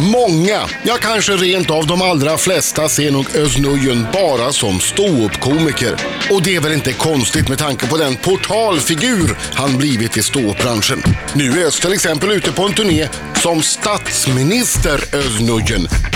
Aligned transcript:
Många, 0.00 0.60
ja 0.82 0.96
kanske 1.00 1.32
rent 1.32 1.70
av 1.70 1.86
de 1.86 2.02
allra 2.02 2.38
flesta 2.38 2.88
ser 2.88 3.10
nog 3.10 3.36
Özz 3.36 3.56
bara 4.12 4.52
som 4.52 4.80
ståuppkomiker. 4.80 5.96
Och 6.30 6.42
det 6.42 6.56
är 6.56 6.60
väl 6.60 6.72
inte 6.72 6.92
konstigt 6.92 7.48
med 7.48 7.58
tanke 7.58 7.86
på 7.86 7.96
den 7.96 8.16
portalfigur 8.16 9.38
han 9.54 9.76
blivit 9.76 10.16
i 10.16 10.22
ståuppbranschen. 10.22 11.02
Nu 11.34 11.50
är 11.50 11.66
Özz 11.66 11.80
till 11.80 11.92
exempel 11.92 12.30
ute 12.30 12.52
på 12.52 12.62
en 12.62 12.74
turné 12.74 13.08
som 13.42 13.62
statsminister 13.62 15.16
Özz 15.16 15.40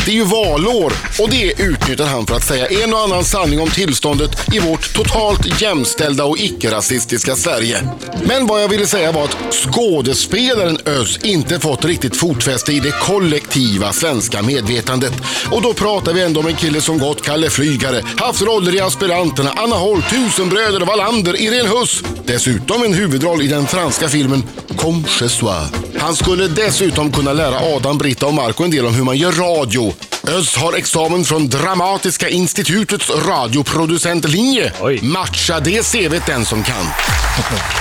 det 0.04 0.10
är 0.10 0.14
ju 0.14 0.24
valår 0.24 0.92
och 1.20 1.30
det 1.30 1.62
utnyttjar 1.62 2.06
han 2.06 2.26
för 2.26 2.34
att 2.36 2.44
säga 2.44 2.84
en 2.84 2.94
och 2.94 3.00
annan 3.00 3.24
sanning 3.24 3.60
om 3.60 3.70
tillståndet 3.70 4.54
i 4.54 4.58
vårt 4.58 4.94
totalt 4.94 5.62
jämställda 5.62 6.24
och 6.24 6.38
icke-rasistiska 6.38 7.36
Sverige. 7.36 7.88
Men 8.24 8.46
vad 8.46 8.62
jag 8.62 8.68
ville 8.68 8.86
säga 8.86 9.12
var 9.12 9.24
att 9.24 9.36
skådespelaren 9.54 10.78
Özz 10.84 11.18
inte 11.24 11.60
fått 11.60 11.84
riktigt 11.84 12.16
fotfäste 12.16 12.72
i 12.72 12.80
det 12.80 12.90
kollektiva 12.90 13.92
svenska 13.92 14.42
medvetandet. 14.42 15.12
Och 15.50 15.62
då 15.62 15.72
pratar 15.72 16.12
vi 16.12 16.22
ändå 16.22 16.40
om 16.40 16.46
en 16.46 16.56
kille 16.56 16.80
som 16.80 16.98
gått 16.98 17.22
Kalle 17.22 17.50
Flygare, 17.50 18.02
haft 18.16 18.42
roller 18.42 18.74
i 18.74 18.80
Aspiranterna, 18.80 19.52
Anna 19.56 19.76
Holt, 19.76 20.10
Tusenbröder, 20.10 20.80
Wallander, 20.80 21.40
Irene 21.40 21.68
Huss. 21.68 22.02
Dessutom 22.26 22.82
en 22.82 22.94
huvudroll 22.94 23.42
i 23.42 23.46
den 23.46 23.66
franska 23.66 24.08
filmen 24.08 24.42
Comme 24.76 25.04
chez 25.08 25.32
soi. 25.32 25.66
Han 25.98 26.16
skulle 26.16 26.48
dessutom 26.48 27.12
kunna 27.12 27.32
lära 27.32 27.56
Adam, 27.76 27.98
Britta 27.98 28.26
och 28.26 28.34
Marco 28.34 28.64
en 28.64 28.70
del 28.70 28.86
om 28.86 28.94
hur 28.94 29.04
man 29.04 29.16
gör 29.16 29.32
radio. 29.32 29.94
Özz 30.28 30.56
har 30.56 30.72
examen 30.72 31.24
från 31.24 31.48
Dramatiska 31.48 32.28
institutets 32.28 33.10
radioproducentlinje. 33.10 34.72
Oj. 34.80 35.00
Matcha 35.02 35.60
det 35.60 35.82
CVt 35.82 36.26
den 36.26 36.44
som 36.44 36.62
kan. 36.62 36.86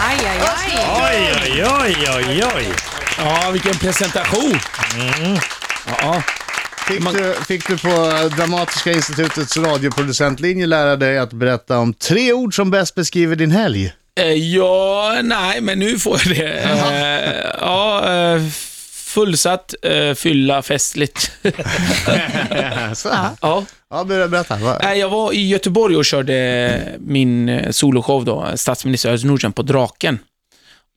Aj, 0.09 0.17
aj, 0.25 0.39
aj. 0.39 0.73
Oj, 1.01 1.35
oj, 1.43 1.65
oj, 1.65 2.09
oj, 2.15 2.43
oj. 2.55 2.65
Ja, 3.17 3.49
vilken 3.51 3.75
presentation. 3.75 4.59
Ja, 6.01 6.23
Fick 6.87 7.13
du, 7.13 7.35
fick 7.47 7.67
du 7.67 7.77
på 7.77 8.29
Dramatiska 8.37 8.91
institutets 8.91 9.57
radioproducentlinje 9.57 10.65
lära 10.65 10.95
dig 10.95 11.17
att 11.17 11.33
berätta 11.33 11.77
om 11.77 11.93
tre 11.93 12.33
ord 12.33 12.55
som 12.55 12.71
bäst 12.71 12.95
beskriver 12.95 13.35
din 13.35 13.51
helg? 13.51 13.93
Eh, 14.19 14.33
ja, 14.33 15.19
nej, 15.23 15.61
men 15.61 15.79
nu 15.79 15.99
får 15.99 16.21
jag 16.25 16.37
det. 16.37 16.59
Eh, 16.59 17.51
ja, 17.61 18.13
eh, 18.35 18.41
fullsatt, 18.91 19.73
eh, 19.81 20.13
fylla, 20.13 20.61
festligt. 20.61 21.31
Så 22.95 23.09
ja. 23.41 23.65
Ja, 23.89 24.03
ber- 24.03 24.27
berätta. 24.27 24.57
Nej, 24.83 24.99
jag 24.99 25.09
var 25.09 25.33
i 25.33 25.47
Göteborg 25.47 25.95
och 25.95 26.05
körde 26.05 26.79
min 26.99 27.49
eh, 27.49 27.71
soloshow 27.71 28.25
då, 28.25 28.47
statsminister 28.55 29.09
Özz 29.11 29.23
Nujen 29.23 29.51
på 29.53 29.61
Draken. 29.61 30.19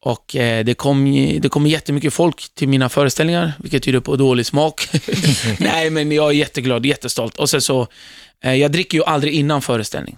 Och 0.05 0.37
eh, 0.37 0.65
det, 0.65 0.75
kom, 0.75 1.07
ju- 1.07 1.39
det 1.39 1.49
kom 1.49 1.67
jättemycket 1.67 2.15
folk 2.15 2.55
till 2.55 2.69
mina 2.69 2.89
föreställningar, 2.89 3.53
vilket 3.59 3.83
tyder 3.83 4.01
på 4.01 4.17
dålig 4.17 4.47
smak. 4.47 4.89
Nej, 5.59 5.91
men 5.91 6.13
jag 6.13 6.29
är 6.31 6.35
jätteglad, 6.35 6.87
jättestolt. 6.87 7.37
Och 7.37 7.51
sen 7.51 7.61
så, 7.61 7.87
eh, 8.45 8.55
jag 8.55 8.73
dricker 8.73 8.99
ju 8.99 9.05
aldrig 9.05 9.35
innan 9.35 9.63
föreställning. 9.63 10.17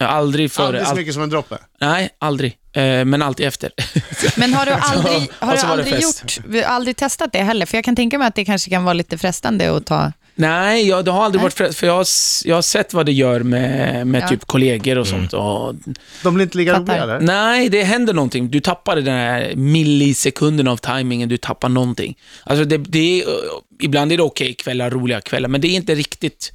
Aldrig 0.00 0.52
före. 0.52 0.66
Aldrig 0.66 0.84
så 0.84 0.90
All, 0.90 0.96
mycket 0.96 1.14
som 1.14 1.22
en 1.22 1.28
droppe. 1.30 1.58
nej, 1.80 2.10
aldrig. 2.18 2.58
Eh, 2.72 3.04
men 3.04 3.22
alltid 3.22 3.46
efter. 3.46 3.72
Men 4.38 4.54
har 4.54 4.66
du 4.66 4.72
aldrig, 4.72 5.30
har 5.38 5.56
du 5.56 5.60
aldrig, 5.62 6.00
gjort, 6.02 6.38
aldrig 6.66 6.96
testat 6.96 7.32
det 7.32 7.42
heller? 7.42 7.66
För 7.66 7.76
jag 7.76 7.84
kan 7.84 7.96
tänka 7.96 8.18
mig 8.18 8.28
att 8.28 8.34
det 8.34 8.44
kanske 8.44 8.70
kan 8.70 8.84
vara 8.84 8.92
lite 8.92 9.18
frestande 9.18 9.76
att 9.76 9.86
ta... 9.86 10.12
Nej, 10.40 10.88
jag, 10.88 11.04
det 11.04 11.10
har 11.10 11.24
aldrig 11.24 11.38
Nej. 11.40 11.42
varit 11.44 11.54
för, 11.54 11.72
för 11.72 11.86
jag, 11.86 11.94
har, 11.94 12.06
jag 12.44 12.54
har 12.54 12.62
sett 12.62 12.94
vad 12.94 13.06
det 13.06 13.12
gör 13.12 13.40
med, 13.40 14.06
med 14.06 14.22
Ja. 14.22 14.28
typ 14.28 14.44
kollegor 14.44 14.98
och 14.98 15.06
sånt. 15.06 15.32
Och, 15.32 15.74
De 16.22 16.34
blir 16.34 16.44
inte 16.44 16.58
lika 16.58 16.78
roliga 16.80 17.02
eller? 17.02 17.20
nej, 17.20 17.68
det 17.68 17.82
händer 17.82 18.14
någonting. 18.14 18.50
Du 18.50 18.60
tappar 18.60 18.96
den 18.96 19.14
här 19.14 19.52
millisekunden 19.56 20.68
av 20.68 20.76
timingen, 20.76 21.28
du 21.28 21.36
tappar 21.36 21.68
någonting. 21.68 22.18
Alltså 22.44 22.64
det, 22.64 22.76
det 22.78 23.20
är, 23.22 23.24
ibland 23.80 24.12
är 24.12 24.16
det 24.16 24.22
okej 24.22 24.54
kvällar, 24.54 24.90
roliga 24.90 25.20
kvällar, 25.20 25.48
men 25.48 25.60
det 25.60 25.68
är 25.68 25.76
inte 25.76 25.94
riktigt 25.94 26.52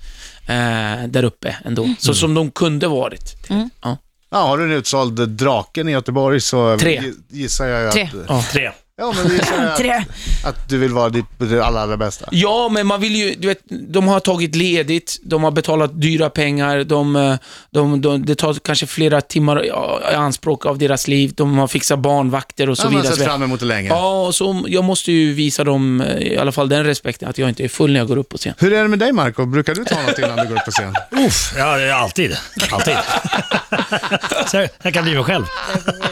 eh, 0.48 1.08
där 1.08 1.24
uppe 1.24 1.56
ändå. 1.66 1.90
Så 2.00 2.14
som 2.14 2.34
de 2.34 2.52
kunde 2.52 2.88
varit. 2.88 3.36
Ja. 3.82 3.98
Ja, 4.32 4.38
har 4.40 4.58
du 4.58 4.64
en 4.64 4.72
utsåld 4.72 5.30
Draken 5.30 5.90
i 5.90 5.92
Göteborg 5.92 6.42
så 6.42 6.78
Tre. 6.78 7.00
gi- 7.02 7.14
gissar 7.30 7.68
jag 7.68 7.84
ju 7.86 7.92
Tre. 7.92 8.04
att... 8.04 8.26
Ja. 8.30 8.46
Tre. 8.52 8.72
Ja, 8.98 9.14
men 9.24 9.32
gissar 9.38 9.64
jag 9.64 9.78
Tre. 9.78 9.92
att, 9.92 10.06
att 10.50 10.70
du 10.70 10.78
vill 10.78 10.92
vara 10.94 11.10
ditt 11.10 11.26
det 11.38 11.66
allra, 11.66 11.82
allra 11.82 11.98
bästa. 11.98 12.26
Ja, 12.32 12.70
men 12.72 12.88
man 12.88 13.02
vill 13.02 13.16
ju, 13.16 13.36
du 13.36 13.48
vet, 13.48 13.58
de 13.70 14.08
har 14.08 14.20
tagit 14.20 14.56
ledigt, 14.56 15.20
de 15.24 15.44
har 15.44 15.52
betalat 15.52 16.02
dyra 16.02 16.30
pengar, 16.30 16.84
de, 16.84 17.16
eh, 17.16 17.36
de, 17.72 18.02
de, 18.02 18.26
det 18.26 18.36
tar 18.36 18.54
kanske 18.54 18.88
flera 18.88 19.22
timmar 19.22 19.66
i 19.66 19.72
anspråk 20.16 20.66
av 20.66 20.78
deras 20.78 21.08
liv, 21.08 21.34
de 21.36 21.58
har 21.58 21.68
fixat 21.68 22.00
barnvakter 22.00 22.70
och 22.70 22.78
så 22.78 22.82
Ja, 22.84 22.86
man 22.90 22.96
har 22.96 23.02
vidare. 23.02 23.16
sett 23.18 23.26
fram 23.26 23.44
emot 23.44 23.60
det 23.60 23.66
länge. 23.66 23.90
Ja, 23.90 24.26
och 24.28 24.36
så 24.36 24.64
jag 24.68 24.84
måste 24.84 25.12
ju 25.12 25.34
visa 25.34 25.64
dem 25.64 26.02
eh, 26.02 26.18
i 26.18 26.38
alla 26.38 26.52
fall 26.52 26.70
den 26.70 26.84
respekten 26.84 27.30
att 27.30 27.38
jag 27.38 27.50
inte 27.50 27.64
är 27.64 27.68
full 27.70 27.94
när 27.94 28.00
jag 28.00 28.08
går 28.08 28.18
upp 28.18 28.30
på 28.30 28.38
scen. 28.38 28.54
Hur 28.58 28.74
är 28.74 28.82
det 28.82 28.88
med 28.88 29.00
dig 29.00 29.12
Marco? 29.12 29.46
Brukar 29.46 29.76
du 29.76 29.86
ta 29.86 30.02
något 30.02 30.20
innan 30.20 30.38
du 30.38 30.48
går 30.48 30.56
upp 30.56 30.66
på 30.66 30.72
scen? 30.72 30.96
Uff, 31.28 31.54
ja, 31.58 31.78
det 31.78 31.84
är 31.84 31.94
alltid. 31.94 32.38
Alltid. 32.72 32.96
Så 34.52 34.68
jag 34.82 34.94
kan 34.94 35.04
bli 35.04 35.14
mig 35.16 35.24
själv. 35.24 35.46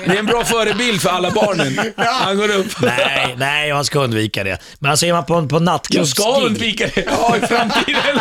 Det 0.06 0.12
är 0.12 0.20
en 0.20 0.26
bra 0.26 0.44
förebild 0.46 1.02
för 1.02 1.10
alla 1.10 1.32
barnen. 1.32 1.94
Han 1.98 2.38
går 2.38 2.56
upp. 2.56 2.68
Nej, 2.82 3.36
nej, 3.38 3.74
man 3.74 3.86
ska 3.86 4.00
undvika 4.00 4.44
det. 4.44 4.58
Men 4.80 4.92
alltså 4.92 5.06
är 5.06 5.14
man 5.14 5.26
på, 5.26 5.48
på 5.48 5.56
Jag 5.56 5.62
nattklubbsgig... 5.62 6.24
ska 6.24 6.42
undvika 6.42 6.88
det 6.96 7.06
ja, 7.10 7.38
i 7.38 7.40
framtiden. 7.40 8.02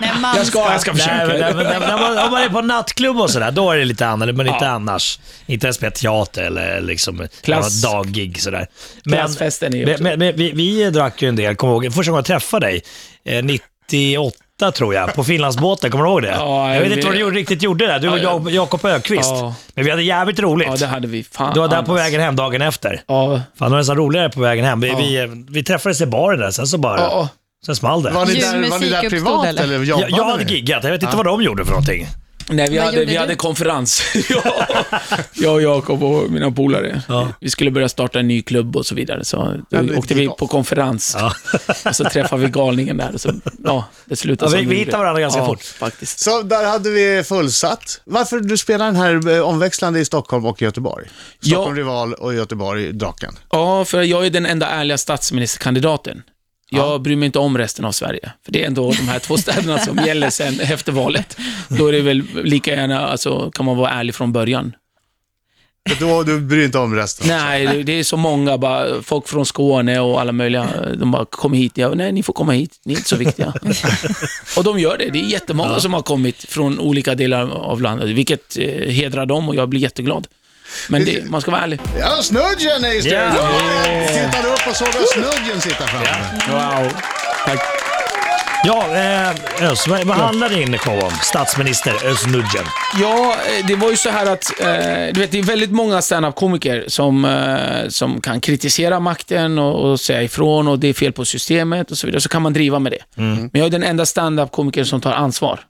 Nej, 0.00 0.10
man 0.20 0.36
Jag 0.36 0.46
ska, 0.46 0.58
jag 0.72 0.80
ska 0.80 0.92
Nej, 0.92 1.00
försöka. 1.00 1.26
men, 1.26 1.56
men, 1.56 1.66
men, 1.66 1.80
när 1.80 1.98
man, 1.98 2.18
om 2.24 2.30
man 2.30 2.42
är 2.42 2.48
på 2.48 2.60
nattklubb 2.60 3.20
och 3.20 3.30
sådär, 3.30 3.50
då 3.50 3.70
är 3.70 3.76
det 3.76 3.84
lite 3.84 4.06
annorlunda, 4.06 4.44
men 4.44 4.54
inte 4.54 4.68
annars. 4.68 5.18
Inte 5.46 5.66
ens 5.66 5.80
med 5.80 5.94
teater 5.94 6.42
eller 6.42 6.80
liksom 6.80 7.28
Klass- 7.42 7.82
daggig 7.82 8.42
sådär. 8.42 8.66
Klassfesten 9.04 9.74
är 9.74 9.78
ju 9.78 9.84
men, 9.84 9.94
också- 9.94 10.02
men, 10.04 10.18
men, 10.18 10.36
vi, 10.36 10.52
vi 10.52 10.90
drack 10.90 11.22
ju 11.22 11.28
en 11.28 11.36
del, 11.36 11.56
kommer 11.56 11.72
ihåg, 11.72 11.94
första 11.94 12.10
gången 12.10 12.18
jag 12.28 12.40
träffade 12.40 12.66
dig, 12.66 12.82
eh, 13.24 13.44
98 13.44 14.36
tror 14.74 14.94
jag, 14.94 15.14
på 15.14 15.24
Finlandsbåten, 15.24 15.90
kommer 15.90 16.04
du 16.04 16.10
ihåg 16.10 16.22
det? 16.22 16.28
Ja, 16.28 16.74
jag 16.74 16.80
vet 16.80 16.90
vi- 16.90 16.94
inte 16.94 17.06
vad 17.06 17.16
du 17.16 17.30
riktigt 17.30 17.62
gjorde 17.62 17.86
där, 17.86 17.98
du 17.98 18.08
och 18.08 18.18
Ja, 18.18 18.22
ja. 18.22 18.40
jag, 18.44 18.50
Jakob 18.50 18.84
Ökvist. 18.84 19.30
Ja. 19.30 19.54
Men 19.74 19.84
vi 19.84 19.90
hade 19.90 20.02
jävligt 20.02 20.40
roligt. 20.40 20.68
Ja, 20.70 20.76
det 20.76 20.86
hade 20.86 21.06
vi. 21.08 21.24
Fan. 21.24 21.54
du 21.54 21.60
var 21.60 21.68
där 21.68 21.82
på 21.82 21.92
annars. 21.92 22.04
vägen 22.04 22.20
hem 22.20 22.36
dagen 22.36 22.62
efter. 22.62 23.02
Ja. 23.06 23.40
Fan, 23.58 23.68
det 23.68 23.70
var 23.70 23.78
nästan 23.78 23.96
roligare 23.96 24.30
på 24.30 24.40
vägen 24.40 24.64
hem. 24.64 24.80
Vi, 24.80 24.88
Ja. 24.88 24.96
vi, 24.98 25.44
vi 25.50 25.64
träffades 25.64 26.00
i 26.00 26.06
baren 26.06 26.40
där, 26.40 26.50
sen 26.50 26.66
så 26.66 26.78
bara, 26.78 27.00
Ja, 27.00 27.08
ja. 27.10 27.28
sen 27.66 27.76
small 27.76 28.02
det. 28.02 28.10
Var 28.10 28.26
ni 28.26 28.34
där, 28.34 28.70
var 28.70 28.78
ni 28.78 28.88
där 28.90 29.10
privat 29.10 29.46
eller? 29.46 29.62
eller, 29.62 29.74
Jag, 29.74 29.86
jobbade 29.86 30.16
jag 30.16 30.24
hade 30.24 30.44
giggat, 30.44 30.84
jag 30.84 30.90
vet 30.90 31.02
inte 31.02 31.16
vad 31.16 31.26
de 31.26 31.42
gjorde 31.42 31.64
för 31.64 31.70
någonting. 31.72 32.06
Nej, 32.48 32.70
vi 32.70 32.76
Vad 32.76 32.84
hade, 32.86 32.96
gjorde 32.96 33.06
vi 33.06 33.12
du? 33.12 33.18
hade 33.20 33.34
konferens. 33.36 34.02
ja. 34.30 34.66
Jag 35.34 35.54
och 35.54 35.62
Jakob 35.62 36.02
och 36.02 36.30
mina 36.30 36.50
polare. 36.50 37.02
Ja. 37.08 37.28
Vi 37.40 37.50
skulle 37.50 37.70
börja 37.70 37.88
starta 37.88 38.18
en 38.20 38.28
ny 38.28 38.42
klubb 38.42 38.76
och 38.76 38.86
så 38.86 38.94
vidare. 38.94 39.24
Så 39.24 39.36
då 39.36 39.62
Ja, 39.68 39.82
det- 39.82 39.96
åkte 39.96 40.14
vi 40.14 40.28
på 40.28 40.46
konferens. 40.46 41.16
Ja. 41.18 41.32
Och 41.88 41.96
så 41.96 42.04
träffade 42.04 42.42
vi 42.42 42.48
galningen 42.48 42.96
där. 42.96 43.10
Och 43.14 43.20
så, 43.20 43.32
ja, 43.64 43.84
det 44.04 44.16
slutade 44.16 44.50
Ja, 44.52 44.56
vi- 44.56 44.62
som 44.64 44.70
vi 44.70 44.76
hittade 44.76 44.98
varandra 44.98 45.20
ganska 45.20 45.40
ja, 45.40 45.46
fort. 45.46 45.62
faktiskt. 45.62 46.18
Så 46.20 46.42
där 46.42 46.64
hade 46.66 46.90
vi 46.90 47.22
fullsatt. 47.24 48.00
Varför 48.04 48.40
du 48.40 48.56
spelar 48.56 48.86
den 48.86 48.96
här 48.96 49.28
eh, 49.36 49.40
omväxlande 49.40 50.00
i 50.00 50.04
Stockholm 50.04 50.46
och 50.46 50.62
Göteborg? 50.62 51.06
Stockholm 51.40 51.76
Ja. 51.76 51.80
Rival 51.80 52.14
och 52.14 52.34
Göteborg 52.34 52.92
Draken. 52.92 53.34
Ja, 53.50 53.84
för 53.84 54.02
jag 54.02 54.26
är 54.26 54.30
den 54.30 54.46
enda 54.46 54.66
ärliga 54.66 54.98
statsministerkandidaten. 54.98 56.22
Jag 56.76 57.02
bryr 57.02 57.16
mig 57.16 57.26
inte 57.26 57.38
om 57.38 57.58
resten 57.58 57.84
av 57.84 57.92
Sverige. 57.92 58.32
För 58.44 58.52
det 58.52 58.62
är 58.62 58.66
ändå 58.66 58.90
de 58.92 59.08
här 59.08 59.18
två 59.18 59.36
städerna 59.36 59.78
som 59.78 59.98
gäller 59.98 60.30
sen 60.30 60.60
efter 60.60 60.92
valet. 60.92 61.36
Då 61.68 61.86
är 61.86 61.92
det 61.92 62.00
väl 62.00 62.22
lika 62.44 62.70
gärna, 62.74 63.00
alltså, 63.08 63.50
kan 63.50 63.66
man 63.66 63.76
vara 63.76 63.90
ärlig 63.90 64.14
från 64.14 64.32
början. 64.32 64.72
Då, 66.00 66.22
du 66.22 66.40
bryr 66.40 66.56
dig 66.56 66.66
inte 66.66 66.78
om 66.78 66.94
resten? 66.94 67.28
Nej, 67.28 67.82
det- 67.84 67.92
är 67.92 68.02
så 68.04 68.16
många, 68.16 68.58
bara, 68.58 69.02
folk 69.02 69.28
från 69.28 69.46
Skåne 69.46 70.00
och 70.00 70.20
alla 70.20 70.32
möjliga, 70.32 70.68
de 70.98 71.10
bara, 71.10 71.24
kom 71.24 71.52
hit. 71.52 71.78
Jag, 71.78 71.96
nej, 71.96 72.12
ni 72.12 72.22
får 72.22 72.32
komma 72.32 72.52
hit, 72.52 72.80
ni 72.84 72.92
är 72.92 72.96
inte 72.96 73.08
så 73.08 73.16
viktiga. 73.16 73.52
och 74.56 74.64
de 74.64 74.78
gör 74.78 74.98
det. 74.98 75.10
Det 75.10 75.18
är 75.18 75.28
jättemånga 75.30 75.80
som 75.80 75.94
har 75.94 76.02
kommit 76.02 76.44
från 76.44 76.80
olika 76.80 77.14
delar 77.14 77.50
av 77.50 77.82
landet, 77.82 78.08
vilket 78.08 78.56
eh, 78.58 78.90
hedrar 78.90 79.26
dem 79.26 79.48
och 79.48 79.54
jag 79.54 79.68
blir 79.68 79.80
jätteglad. 79.80 80.26
Men 80.88 81.04
det, 81.04 81.30
man 81.30 81.40
ska 81.40 81.50
vara 81.50 81.62
ärlig. 81.62 81.80
Ja, 82.00 82.22
Snudgen 82.22 82.84
är 82.84 82.92
i 82.98 83.00
studion! 83.00 83.18
Ja. 83.20 84.08
Tittar 84.08 84.46
upp 84.52 84.68
och 84.68 84.76
såg 84.76 84.88
att 84.88 85.08
Snudgen 85.12 85.60
sitta 85.60 85.86
framme. 85.86 86.06
Wow. 86.48 86.92
Tack. 87.46 87.60
Ja, 88.66 88.84
eh, 88.96 89.70
Özz, 89.70 89.88
vad, 89.88 90.04
vad 90.06 90.16
handlar 90.16 90.48
din 90.48 90.78
show 90.78 91.04
om? 91.04 91.12
Statsminister 91.22 92.06
Özz 92.06 92.26
Nujen. 92.26 92.64
Ja, 93.00 93.36
eh, 93.58 93.66
det 93.66 93.74
var 93.74 93.90
ju 93.90 93.96
så 93.96 94.10
här 94.10 94.26
att, 94.26 94.60
eh, 94.60 95.14
du 95.14 95.20
vet, 95.20 95.30
det 95.30 95.38
är 95.38 95.42
väldigt 95.42 95.70
många 95.70 96.02
stand-up-komiker 96.02 96.84
som, 96.88 97.24
eh, 97.24 97.88
som 97.88 98.20
kan 98.20 98.40
kritisera 98.40 99.00
makten 99.00 99.58
och, 99.58 99.90
och 99.90 100.00
säga 100.00 100.22
ifrån 100.22 100.68
och 100.68 100.78
det 100.78 100.88
är 100.88 100.94
fel 100.94 101.12
på 101.12 101.24
systemet 101.24 101.90
och 101.90 101.98
så 101.98 102.06
vidare, 102.06 102.20
så 102.20 102.28
kan 102.28 102.42
man 102.42 102.52
driva 102.52 102.78
med 102.78 102.92
det. 102.92 102.98
Men 103.14 103.50
jag 103.52 103.66
är 103.66 103.70
den 103.70 103.82
enda 103.82 104.06
stand-up-komikern 104.06 104.86
som 104.86 105.00
tar 105.00 105.12
ansvar. 105.12 105.60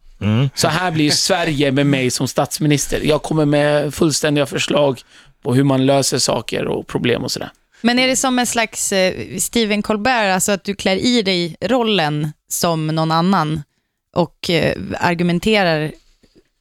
Så 0.55 0.69
här 0.69 0.91
blir 0.91 1.11
Sverige 1.11 1.73
med 1.73 1.87
mig 1.87 2.11
som 2.11 2.29
statsminister. 2.29 3.00
Jag 3.05 3.23
kommer 3.23 3.44
med 3.44 3.94
fullständiga 3.94 4.47
förslag 4.47 5.00
på 5.43 5.55
hur 5.55 5.65
man 5.65 5.87
löser 5.87 6.19
saker 6.19 6.67
och 6.67 6.87
problem 6.87 7.25
och 7.25 7.32
sådär. 7.32 7.50
Men 7.81 7.99
är 7.99 8.09
det 8.09 8.17
som 8.17 8.38
en 8.38 8.47
slags 8.47 8.93
eh, 8.93 9.38
Stephen 9.38 9.82
Colbert, 9.82 10.35
alltså 10.35 10.53
att 10.53 10.65
du 10.65 10.75
klär 10.75 10.97
i 10.97 11.23
dig 11.23 11.56
rollen 11.61 12.32
som 12.49 12.87
någon 12.87 13.11
annan 13.11 13.62
och 14.15 14.50
eh, 14.50 14.76
argumenterar 15.00 15.93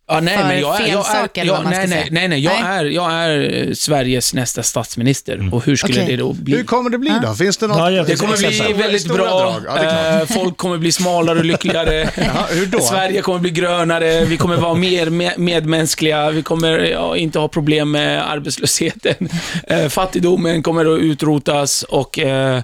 Ja, 0.07 0.19
nej, 0.19 0.37
för 0.37 0.43
men 0.43 0.59
jag 0.59 0.73
är, 0.75 0.77
fel 0.77 0.89
jag 0.91 0.99
är, 0.99 1.21
sak, 1.21 1.37
eller 1.37 1.47
jag, 1.47 1.53
vad 1.55 1.63
man 1.63 1.73
nej, 1.73 1.87
ska 1.87 1.95
nej, 1.95 2.03
säga. 2.03 2.13
nej, 2.13 2.27
nej, 2.27 2.39
jag 2.39 2.53
Nej. 2.53 2.63
är, 2.79 2.85
jag 2.85 3.11
är 3.13 3.67
eh, 3.67 3.73
Sveriges 3.73 4.33
nästa 4.33 4.63
statsminister. 4.63 5.49
Och 5.55 5.65
hur 5.65 5.75
skulle 5.75 5.93
Okej. 6.03 6.07
det 6.07 6.15
då 6.17 6.33
bli? 6.33 6.55
Hur 6.55 6.63
kommer 6.63 6.89
det 6.89 6.97
bli 6.97 7.11
då? 7.23 7.33
Finns 7.33 7.57
det 7.57 7.67
något? 7.67 7.77
Ja, 7.77 7.91
jag- 7.91 8.07
Det 8.07 8.15
kommer 8.15 8.37
bli 8.37 8.53
Stora- 8.53 8.73
väldigt 8.77 9.01
stora 9.01 9.17
bra. 9.17 9.39
drag. 9.39 9.61
Ja, 9.67 9.73
det 9.73 9.79
är 9.87 10.17
klart. 10.19 10.29
Eh, 10.29 10.37
Folk 10.43 10.57
kommer 10.57 10.77
bli 10.77 10.91
smalare 10.91 11.39
och 11.39 11.45
lyckligare. 11.45 12.09
Jaha, 12.17 12.45
hur 12.51 12.65
då? 12.65 12.79
Sverige 12.79 13.21
kommer 13.21 13.39
bli 13.39 13.49
grönare. 13.51 14.25
Vi 14.25 14.37
kommer 14.37 14.57
vara 14.57 14.73
mer 14.73 15.05
me- 15.07 15.37
medmänskliga. 15.37 16.31
Vi 16.31 16.43
kommer 16.43 16.79
ja, 16.79 17.17
inte 17.17 17.39
ha 17.39 17.47
problem 17.47 17.91
med 17.91 18.31
arbetslösheten. 18.31 19.29
Eh, 19.67 19.87
Fattigdomen 19.89 20.63
kommer 20.63 20.95
att 20.95 20.99
utrotas 21.01 21.83
och 21.83 22.19
eh, 22.19 22.61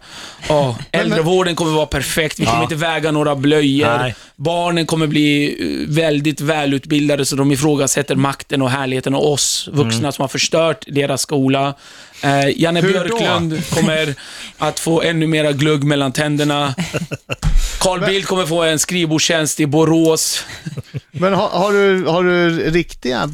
ja, 0.49 0.75
äldrevården 0.91 1.55
kommer 1.55 1.71
vara 1.71 1.85
perfekt. 1.85 2.39
Vi 2.39 2.45
kommer 2.45 2.57
Ja. 2.57 2.63
inte 2.63 2.75
väga 2.75 3.11
några 3.11 3.35
blöjor. 3.35 3.97
Nej. 3.97 4.15
Barnen 4.35 4.85
kommer 4.85 5.07
bli 5.07 5.55
eh, 5.59 5.95
väldigt 5.95 6.41
välutbildade 6.41 7.25
så 7.29 7.35
de 7.35 7.51
ifrågasätter 7.51 8.15
makten 8.15 8.61
och 8.61 8.69
härligheten 8.69 9.15
och 9.15 9.31
oss 9.31 9.69
vuxna 9.71 10.11
som 10.11 10.23
har 10.23 10.27
förstört 10.27 10.85
deras 10.87 11.21
skola. 11.21 11.73
Eh, 12.23 12.61
Janne 12.61 12.81
Hur 12.81 12.93
då? 12.93 12.99
Björklund 12.99 13.69
kommer 13.69 14.15
att 14.57 14.79
få 14.79 15.01
ännu 15.01 15.27
mera 15.27 15.51
glugg 15.51 15.83
mellan 15.83 16.11
tänderna. 16.11 16.75
Carl 17.79 18.05
Bildt 18.05 18.27
kommer 18.27 18.45
få 18.45 18.63
en 18.63 18.79
skrivbordstjänst 18.79 19.59
i 19.59 19.67
Borås. 19.67 20.45
Men 21.11 21.33
har, 21.33 21.49
har, 21.49 21.71
du, 21.73 22.05
har 22.05 22.23
du 22.23 22.49
riktiga 22.71 23.29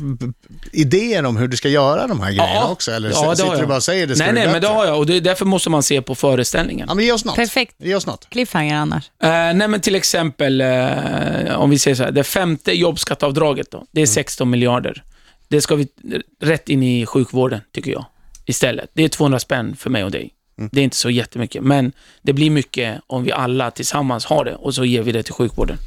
idéer 0.75 1.25
om 1.25 1.37
hur 1.37 1.47
du 1.47 1.57
ska 1.57 1.69
göra 1.69 2.07
de 2.07 2.19
här 2.21 2.31
grejerna 2.31 2.67
också? 2.67 2.91
Eller 2.91 3.09
ja, 3.09 3.35
sitter 3.35 3.61
du 3.61 3.65
bara 3.65 3.77
och 3.77 3.83
säger 3.83 4.07
det 4.07 4.15
ska 4.15 4.25
Nej, 4.25 4.33
nej, 4.33 4.45
men 4.45 4.53
det 4.53 4.59
bättre? 4.59 4.73
har 4.73 4.85
jag 4.85 4.97
och 4.97 5.05
det, 5.05 5.19
därför 5.19 5.45
måste 5.45 5.69
man 5.69 5.83
se 5.83 6.01
på 6.01 6.15
föreställningen. 6.15 6.85
Ja, 6.87 6.93
men 6.93 7.05
ge 7.05 7.11
oss 7.11 7.25
något. 7.25 7.35
Perfekt. 7.35 7.75
Ge 7.77 7.95
oss 7.95 8.05
något. 8.05 8.29
Cliffhanger 8.29 8.75
annars. 8.75 9.11
Eh, 9.23 9.29
nej, 9.29 9.67
men 9.67 9.81
till 9.81 9.95
exempel, 9.95 10.61
eh, 10.61 11.55
om 11.55 11.69
vi 11.69 11.79
säger 11.79 11.95
så 11.95 12.03
här, 12.03 12.11
det 12.11 12.23
femte 12.23 12.71
jobbskatteavdraget 12.71 13.71
då, 13.71 13.85
det 13.91 14.01
är 14.01 14.05
16 14.05 14.49
miljarder. 14.49 15.03
Det 15.47 15.61
ska 15.61 15.75
vi 15.75 15.87
rätt 16.41 16.69
in 16.69 16.83
i 16.83 17.05
sjukvården, 17.05 17.61
tycker 17.73 17.91
jag, 17.91 18.05
istället. 18.45 18.89
Det 18.93 19.03
är 19.03 19.09
200 19.09 19.39
spänn 19.39 19.75
för 19.75 19.89
mig 19.89 20.03
och 20.03 20.11
dig. 20.11 20.31
Det 20.71 20.79
är 20.79 20.83
inte 20.83 20.97
så 20.97 21.09
jättemycket, 21.09 21.63
men 21.63 21.91
det 22.21 22.33
blir 22.33 22.49
mycket 22.49 23.01
om 23.07 23.23
vi 23.23 23.31
alla 23.31 23.71
tillsammans 23.71 24.25
har 24.25 24.45
det 24.45 24.55
och 24.55 24.75
så 24.75 24.85
ger 24.85 25.01
vi 25.01 25.11
det 25.11 25.23
till 25.23 25.33
sjukvården. 25.33 25.77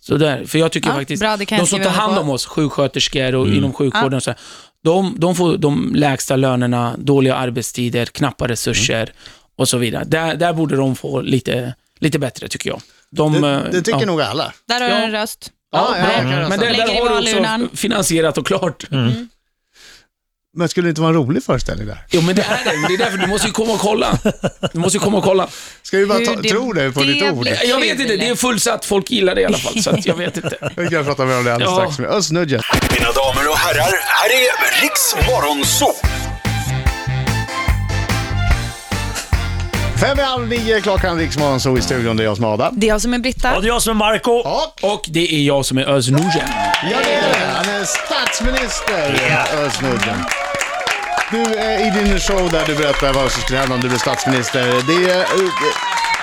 Så 0.00 0.16
där, 0.16 0.44
för 0.44 0.58
jag 0.58 0.72
tycker 0.72 0.88
Ja, 0.88 0.94
faktiskt, 0.94 1.20
bra, 1.20 1.36
de 1.36 1.66
som 1.66 1.80
tar 1.82 1.90
hand 1.90 2.18
om 2.18 2.30
oss, 2.30 2.46
sjuksköterskor 2.46 3.34
och 3.34 3.48
inom 3.48 3.72
sjukvården, 3.72 4.14
och 4.14 4.22
så 4.22 4.30
här, 4.30 4.38
de, 4.84 5.14
de 5.18 5.34
får 5.34 5.56
de 5.56 5.92
lägsta 5.94 6.36
lönerna, 6.36 6.94
dåliga 6.98 7.34
arbetstider, 7.34 8.06
knappa 8.06 8.48
resurser 8.48 9.12
och 9.56 9.68
så 9.68 9.78
vidare. 9.78 10.04
Där, 10.04 10.34
där 10.34 10.52
borde 10.52 10.76
de 10.76 10.96
få 10.96 11.20
lite, 11.20 11.74
lite 11.98 12.18
bättre, 12.18 12.48
tycker 12.48 12.70
jag. 12.70 12.80
De, 13.10 13.32
Det, 13.42 13.48
eh, 13.50 13.62
det 13.72 13.82
tycker 13.82 14.00
ja. 14.00 14.06
nog 14.06 14.20
alla. 14.20 14.52
Där 14.68 14.80
har 14.80 14.88
du 14.88 14.94
Ja. 14.94 15.02
en 15.02 15.12
röst. 15.12 15.50
Ja, 15.72 15.94
Ja. 15.98 16.48
Men 16.48 16.58
det, 16.60 16.66
där 16.66 17.00
har 17.00 17.22
du 17.22 17.58
också 17.58 17.76
finansierat 17.76 18.38
och 18.38 18.46
klart. 18.46 18.84
Men 20.56 20.68
skulle 20.68 20.86
det 20.86 20.88
inte 20.88 21.00
vara 21.00 21.08
en 21.08 21.14
rolig 21.16 21.44
föreställning 21.44 21.86
där? 21.86 21.98
Jo, 22.10 22.20
men 22.20 22.34
det 22.36 22.42
är 22.42 22.64
det. 22.64 22.88
Det 22.88 22.94
är 22.94 22.98
därför 22.98 23.18
du 23.18 23.26
måste 23.26 23.46
ju 23.46 23.52
komma 23.52 23.72
och 23.72 23.80
kolla. 23.80 24.18
Du 24.72 24.78
måste 24.78 24.96
ju 24.98 25.04
komma 25.04 25.18
och 25.18 25.24
kolla. 25.24 25.48
Ska 25.82 25.96
vi 25.96 26.06
bara 26.06 26.18
ta, 26.18 26.34
det- 26.34 26.48
tro 26.48 26.72
dig 26.72 26.92
på 26.92 27.00
det 27.00 27.12
ditt 27.12 27.22
ord? 27.32 27.48
Jag 27.64 27.80
vet 27.80 28.00
inte, 28.00 28.16
det 28.16 28.28
är 28.28 28.34
fullsatt. 28.34 28.84
Folk 28.84 29.10
gillar 29.10 29.34
det 29.34 29.40
i 29.40 29.44
alla 29.44 29.58
fall, 29.58 29.82
så 29.82 29.90
att 29.90 30.06
jag 30.06 30.14
vet 30.14 30.36
inte. 30.36 30.56
Vi 30.76 30.88
kan 30.88 31.04
prata 31.04 31.24
mer 31.24 31.38
om 31.38 31.44
det 31.44 31.54
alldeles 31.54 31.72
Ja. 31.76 31.76
strax 31.92 31.98
med 31.98 32.10
Özz-Nudget. 32.10 32.62
Mina 32.98 33.12
damer 33.12 33.48
och 33.50 33.56
herrar, 33.58 33.90
här 34.06 34.30
är 34.30 34.82
Riks 34.82 35.14
Morgonzoo! 35.28 35.94
Fem 40.00 40.18
i 40.18 40.22
halv 40.22 40.48
nio 40.48 40.80
klockan, 40.80 41.18
Riksmorgon, 41.18 41.60
så 41.60 41.78
i 41.78 41.80
studion. 41.82 42.16
Det 42.16 42.22
är 42.22 42.24
jag 42.24 42.36
som 42.36 42.44
är 42.44 42.54
Adam. 42.54 42.74
Det 42.80 42.86
är 42.86 42.88
jag 42.88 43.00
som 43.00 43.14
är 43.14 43.18
Britta. 43.18 43.52
Ja, 43.54 43.60
det 43.60 43.66
är 43.66 43.68
jag 43.68 43.82
som 43.82 43.90
är 43.90 43.94
Marco. 43.94 44.42
Ja, 44.44 44.74
Och 44.82 45.04
det 45.08 45.34
är 45.34 45.42
jag 45.42 45.64
som 45.66 45.78
är 45.78 45.88
Özz 45.88 46.08
ja, 46.08 46.16
det 47.04 47.12
är 47.12 47.22
det. 47.22 47.46
Han 47.54 47.68
är 47.68 47.84
statsminister, 47.84 49.14
Özz-Nudget. 49.54 50.39
Du, 51.30 51.36
i 51.86 51.90
din 52.04 52.18
show 52.20 52.50
där 52.50 52.66
du 52.66 52.74
berättar 52.74 53.12
vad 53.12 53.32
som 53.32 53.42
skulle 53.42 53.58
hända 53.58 53.74
om 53.74 53.80
du 53.80 53.88
blev 53.88 53.98
statsminister. 53.98 54.60
Det 54.86 55.10
är, 55.10 55.20
eh, 55.20 55.26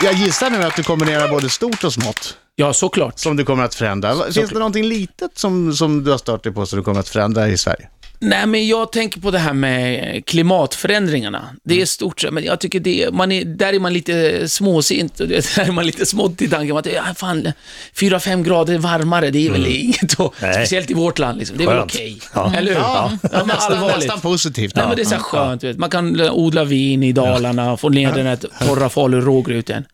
jag 0.04 0.14
gissar 0.14 0.50
nu 0.50 0.64
att 0.64 0.76
du 0.76 0.84
kombinerar 0.84 1.28
både 1.30 1.50
stort 1.50 1.84
och 1.84 1.94
smått 1.94 2.38
Ja, 2.56 2.74
såklart. 2.74 3.20
som 3.20 3.36
du 3.38 3.46
kommer 3.46 3.64
att 3.64 3.76
förändra. 3.76 4.32
Finns 4.32 4.50
det 4.50 4.60
någonting 4.60 4.84
litet 4.84 5.38
som, 5.38 5.74
som 5.74 6.04
du 6.04 6.12
har 6.12 6.18
stört 6.18 6.44
dig 6.44 6.54
på 6.54 6.66
som 6.66 6.78
du 6.80 6.84
kommer 6.84 7.00
att 7.00 7.10
förändra 7.10 7.48
i 7.48 7.58
Sverige? 7.58 7.90
Nej, 8.20 8.46
men 8.48 8.68
jag 8.68 8.92
tänker 8.92 9.20
på 9.22 9.32
det 9.32 9.40
här 9.40 9.54
med 9.54 10.26
klimatförändringarna. 10.26 11.50
Det 11.64 11.82
är 11.82 11.86
stort, 11.86 12.32
men 12.32 12.44
jag 12.44 12.60
tycker 12.60 12.80
det, 12.80 13.10
man 13.14 13.32
är, 13.32 13.46
där 13.46 13.74
är 13.74 13.80
man 13.80 13.94
lite 13.94 14.50
småsint 14.50 15.20
och 15.20 15.28
det- 15.28 15.56
där 15.56 15.68
är 15.68 15.72
man 15.72 15.86
lite 15.86 16.06
smått 16.06 16.42
i 16.42 16.50
tanken 16.50 16.78
att 16.78 16.86
ja, 16.86 17.04
fan, 17.16 17.52
4-5 17.96 18.44
grader 18.44 18.78
varmare, 18.78 19.30
det 19.32 19.48
är 19.48 19.52
väl 19.52 19.66
inget 19.68 20.20
att, 20.20 20.42
Nej. 20.42 20.54
speciellt 20.54 20.92
i 20.92 20.94
vårt 20.94 21.20
land, 21.20 21.38
liksom. 21.38 21.58
det 21.58 21.64
är 21.64 21.68
väl 21.68 21.80
okej. 21.80 22.20
Ja. 22.34 22.54
Eller 22.56 22.72
hur? 22.72 22.80
Ja, 22.80 23.12
men 23.22 23.48
nästan, 23.48 23.74
allvarligt. 23.74 23.98
nästan 23.98 24.20
positivt. 24.22 24.76
Nej, 24.76 24.88
men 24.88 24.96
det 24.96 25.02
är 25.02 25.06
så 25.06 25.16
här 25.16 25.22
skönt, 25.22 25.64
vet. 25.64 25.78
man 25.78 25.90
kan 25.90 26.22
odla 26.30 26.64
vin 26.64 27.04
i 27.04 27.12
Dalarna, 27.12 27.78
få 27.78 27.90
ner 27.90 28.12
den 28.12 28.26
här 28.26 28.36
torra 28.68 28.90
falu-rågryten. 28.90 29.86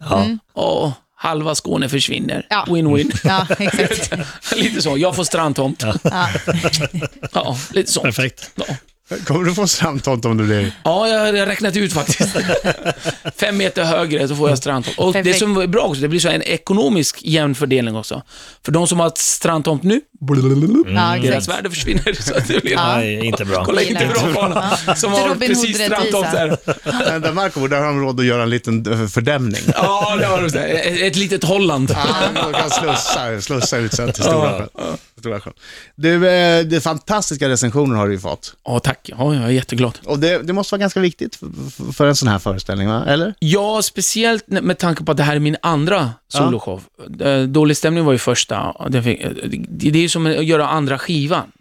Och 0.54 0.92
halva 1.24 1.56
Skåne 1.56 1.90
försvinner. 1.90 2.48
Win-win. 2.68 3.20
Ja, 3.24 3.48
exakt. 3.60 4.12
lite 4.56 4.82
så, 4.82 4.98
jag 4.98 5.16
får 5.16 5.24
strandtomt. 5.24 5.84
Ja. 6.04 6.30
Ja, 7.34 7.58
lite 7.72 7.92
så. 7.92 8.02
Perfekt. 8.02 8.52
Ja. 9.18 9.26
Kommer 9.26 9.46
du 9.46 9.56
få 9.56 9.68
strandtomt 9.68 10.26
om 10.26 10.38
du 10.38 10.44
blir... 10.44 10.72
Ja, 10.84 11.08
jag 11.08 11.20
har 11.20 11.46
räknat 11.46 11.76
ut 11.76 11.94
faktiskt. 11.94 12.38
Fem 13.36 13.58
meter 13.58 13.84
högre 13.84 14.28
så 14.28 14.36
får 14.36 14.50
jag 14.50 14.58
strandtomt. 14.58 14.98
Och 14.98 15.14
det 15.14 15.20
Perfekt. 15.24 15.40
som 15.40 15.58
är 15.58 15.68
bra 15.68 15.82
också, 15.82 16.02
det 16.02 16.08
blir 16.08 16.20
så 16.20 16.30
en 16.30 16.42
ekonomisk 16.42 17.22
jämn 17.24 17.56
fördelning 17.56 17.96
också. 17.96 18.22
För 18.66 18.72
de 18.72 18.88
som 18.88 19.00
har 19.00 19.12
strandtomt 19.16 19.84
nu, 19.84 20.02
Ja, 20.96 21.18
deras 21.22 21.48
värde 21.48 21.70
försvinner. 21.70 22.14
Så 22.22 22.36
att 22.36 22.48
det 22.48 22.64
blir, 22.64 22.76
Nej, 22.76 23.26
inte 23.26 23.46
bra. 23.46 23.66
Kolla, 23.66 23.82
inte 23.82 24.06
bra 24.06 24.20
för 24.20 24.42
honom. 24.42 24.64
Som 24.96 25.12
Det 25.12 25.18
är 25.18 25.22
har 25.22 25.30
Robin 25.30 25.50
precis 25.50 25.76
strandtomt 25.86 26.32
där. 26.32 27.20
Där 27.20 27.32
Marco, 27.34 27.68
där 27.68 27.78
har 27.78 27.86
de 27.86 28.00
råd 28.00 28.20
att 28.20 28.26
göra 28.26 28.44
en 28.44 28.50
liten 28.50 28.92
eh, 28.92 29.08
fördämning. 29.08 29.62
Ja, 29.76 30.16
det 30.20 30.26
har 30.26 30.60
här. 30.60 31.04
Ett, 31.08 31.16
litet 31.16 31.44
Holland. 31.44 31.96
Ja, 31.96 32.44
de 32.52 32.54
kan 32.54 32.70
slussa, 32.70 33.42
slussa 33.42 33.78
ut 33.78 33.94
sen 33.94 34.12
till 34.14 34.24
Stora 34.24 34.68
sjön. 35.24 35.54
Du, 35.96 36.30
eh, 36.30 36.66
det 36.66 36.82
fantastiska 36.82 37.50
recensioner 37.50 37.96
har 37.96 38.08
du 38.08 38.14
ju 38.14 38.20
fått. 38.20 38.56
Ja, 38.66 38.80
tack. 38.80 39.00
Ja, 39.18 39.34
jag 39.36 39.44
är 39.44 39.50
jätteglad. 39.50 40.00
Och 40.06 40.20
det, 40.20 40.38
det 40.38 40.54
måste 40.54 40.74
vara 40.76 40.80
ganska 40.80 41.00
viktigt 41.00 41.36
för, 41.36 41.48
för 41.94 42.08
en 42.08 42.16
sån 42.16 42.28
här 42.28 42.40
föreställning, 42.40 42.88
va? 42.88 43.04
eller? 43.08 43.34
Ja, 43.40 43.82
speciellt 43.84 44.48
med 44.48 44.78
tanke 44.78 45.04
på 45.04 45.12
att 45.12 45.18
det 45.18 45.24
här 45.24 45.36
är 45.36 45.40
min 45.40 45.58
andra 45.62 46.12
soloshow. 46.28 46.82
Eh, 47.22 47.42
Dålig 47.44 47.78
stämning 47.78 48.06
var 48.06 48.12
ju 48.12 48.18
första. 48.20 48.76
Det 48.90 49.04
fick- 49.04 49.22
det 49.70 49.90
är 49.90 50.02
ju 50.02 50.10
som 50.10 50.26
att 50.26 50.46
göra 50.46 50.68
andra 50.68 50.98
skivan. 51.00 51.52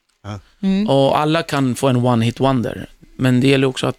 Mm. 0.62 0.88
Och 0.90 1.18
alla 1.18 1.42
kan 1.42 1.74
få 1.74 1.88
en 1.88 1.96
one-hit 1.96 2.40
wonder. 2.40 2.86
Men 3.16 3.40
det 3.40 3.48
gäller 3.48 3.66
också 3.66 3.86
att 3.86 3.96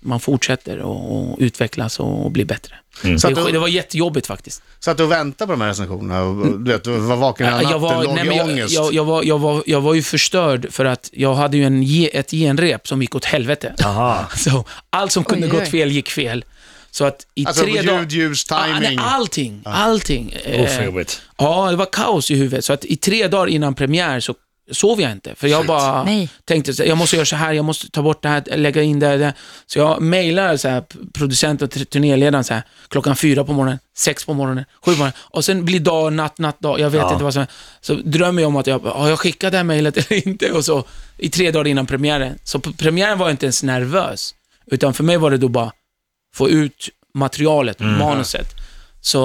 man 0.00 0.20
fortsätter 0.20 0.78
och, 0.78 1.30
och 1.30 1.36
utvecklas 1.40 2.00
och, 2.00 2.24
och 2.24 2.30
blir 2.30 2.44
bättre. 2.44 2.74
Så, 3.18 3.28
att 3.28 3.34
Det, 3.34 3.44
du, 3.44 3.52
det 3.52 3.58
var 3.58 3.68
jättejobbigt 3.68 4.26
faktiskt. 4.26 4.62
så 4.78 4.90
att 4.90 4.96
du 4.96 5.06
väntar 5.06 5.46
på 5.46 5.52
de 5.52 5.60
här 5.60 5.68
recensionerna 5.68 6.22
och 6.22 6.58
du 6.60 6.72
vet, 6.72 6.84
du 6.84 6.90
var 6.98 7.16
vaken 7.16 7.46
hela 7.46 7.56
natten, 7.56 7.70
Jag 7.70 7.78
var, 7.78 8.04
låg 8.04 8.14
nej, 8.14 8.26
i 8.26 8.36
jag, 8.36 8.46
ångest. 8.46 8.74
jag, 8.74 8.92
jag, 8.94 9.04
var, 9.04 9.22
jag, 9.24 9.38
var, 9.38 9.62
jag 9.66 9.80
var 9.80 9.94
ju 9.94 10.02
förstörd 10.02 10.66
för 10.72 10.84
att 10.84 11.10
jag 11.12 11.34
hade 11.34 11.56
ju 11.56 11.64
en, 11.64 11.84
ett 12.12 12.30
genrep 12.30 12.88
som 12.88 13.02
gick 13.02 13.14
åt 13.14 13.24
helvete. 13.24 13.74
Aha. 13.84 14.26
Så 14.36 14.64
allt 14.90 15.12
som 15.12 15.24
kunde 15.24 15.46
Oj, 15.46 15.50
gått 15.52 15.60
oj. 15.62 15.70
fel 15.70 15.90
gick 15.90 16.10
fel. 16.10 16.44
Så 16.90 17.04
att 17.04 17.26
i 17.34 17.46
Alltså 17.46 17.62
tre 17.64 17.72
ljud, 17.72 17.86
dagar... 17.86 18.06
ljus, 18.08 18.44
Ja, 18.50 18.66
nej, 18.66 18.80
timing. 18.82 18.98
allting, 19.02 19.62
allting. 19.64 20.34
Uff, 20.46 20.78
Eh. 20.80 21.04
Ja, 21.38 21.70
det 21.70 21.76
var 21.76 21.88
kaos 21.92 22.30
i 22.30 22.34
huvudet. 22.34 22.64
Så 22.64 22.72
att 22.72 22.84
i 22.84 22.96
tre 22.96 23.28
dagar 23.28 23.46
innan 23.46 23.74
premiär 23.74 24.20
så 24.20 24.34
sov 24.70 25.00
jag 25.00 25.12
inte. 25.12 25.34
För 25.34 25.48
jag 25.48 25.66
bara 25.66 26.04
Nej. 26.04 26.28
tänkte, 26.44 26.74
så 26.74 26.82
här, 26.82 26.88
jag 26.88 26.98
måste 26.98 27.16
göra 27.16 27.26
så 27.26 27.36
här, 27.36 27.52
jag 27.52 27.64
måste 27.64 27.90
ta 27.90 28.02
bort 28.02 28.22
det 28.22 28.28
här, 28.28 28.56
lägga 28.56 28.82
in 28.82 28.98
det, 28.98 29.16
det. 29.16 29.34
Så 29.66 29.78
jag 29.78 30.02
mejlar 30.02 30.56
så 30.56 30.68
här, 30.68 30.84
producent 31.14 31.62
och 31.62 31.70
turnéledaren 31.70 32.44
så 32.44 32.54
här, 32.54 32.62
klockan 32.88 33.16
fyra 33.16 33.44
på 33.44 33.52
morgonen, 33.52 33.78
sex 33.96 34.24
på 34.24 34.34
morgonen, 34.34 34.64
sju 34.84 34.92
på 34.92 34.98
morgonen. 34.98 35.12
Och 35.18 35.44
sen 35.44 35.64
blir 35.64 35.80
dag, 35.80 36.12
natt, 36.12 36.38
natt, 36.38 36.60
dag. 36.60 36.80
Jag 36.80 36.90
vet 36.90 37.00
Ja. 37.00 37.12
inte 37.12 37.24
vad 37.24 37.34
som 37.34 37.46
Så 37.80 37.94
drömmer 37.94 38.42
jag 38.42 38.48
om 38.48 38.56
att 38.56 38.66
jag, 38.66 38.78
har 38.78 39.08
jag 39.08 39.18
skickat 39.18 39.50
det 39.52 39.56
här 39.56 39.64
mejlet 39.64 39.96
eller 39.96 40.28
inte? 40.28 40.52
Och 40.52 40.64
så 40.64 40.84
i 41.18 41.28
tre 41.30 41.50
dagar 41.50 41.66
innan 41.66 41.86
premiären. 41.86 42.38
Så 42.44 42.58
på 42.58 42.72
premiären 42.72 43.18
var 43.18 43.26
jag 43.26 43.32
inte 43.32 43.46
ens 43.46 43.62
nervös. 43.62 44.34
Utan 44.66 44.94
för 44.94 45.04
mig 45.04 45.16
var 45.16 45.30
det 45.30 45.36
då 45.36 45.48
bara 45.48 45.72
få 46.34 46.48
ut 46.50 46.88
materialet, 47.14 47.80
Mm. 47.80 47.98
manuset. 47.98 48.46
Så 49.02 49.18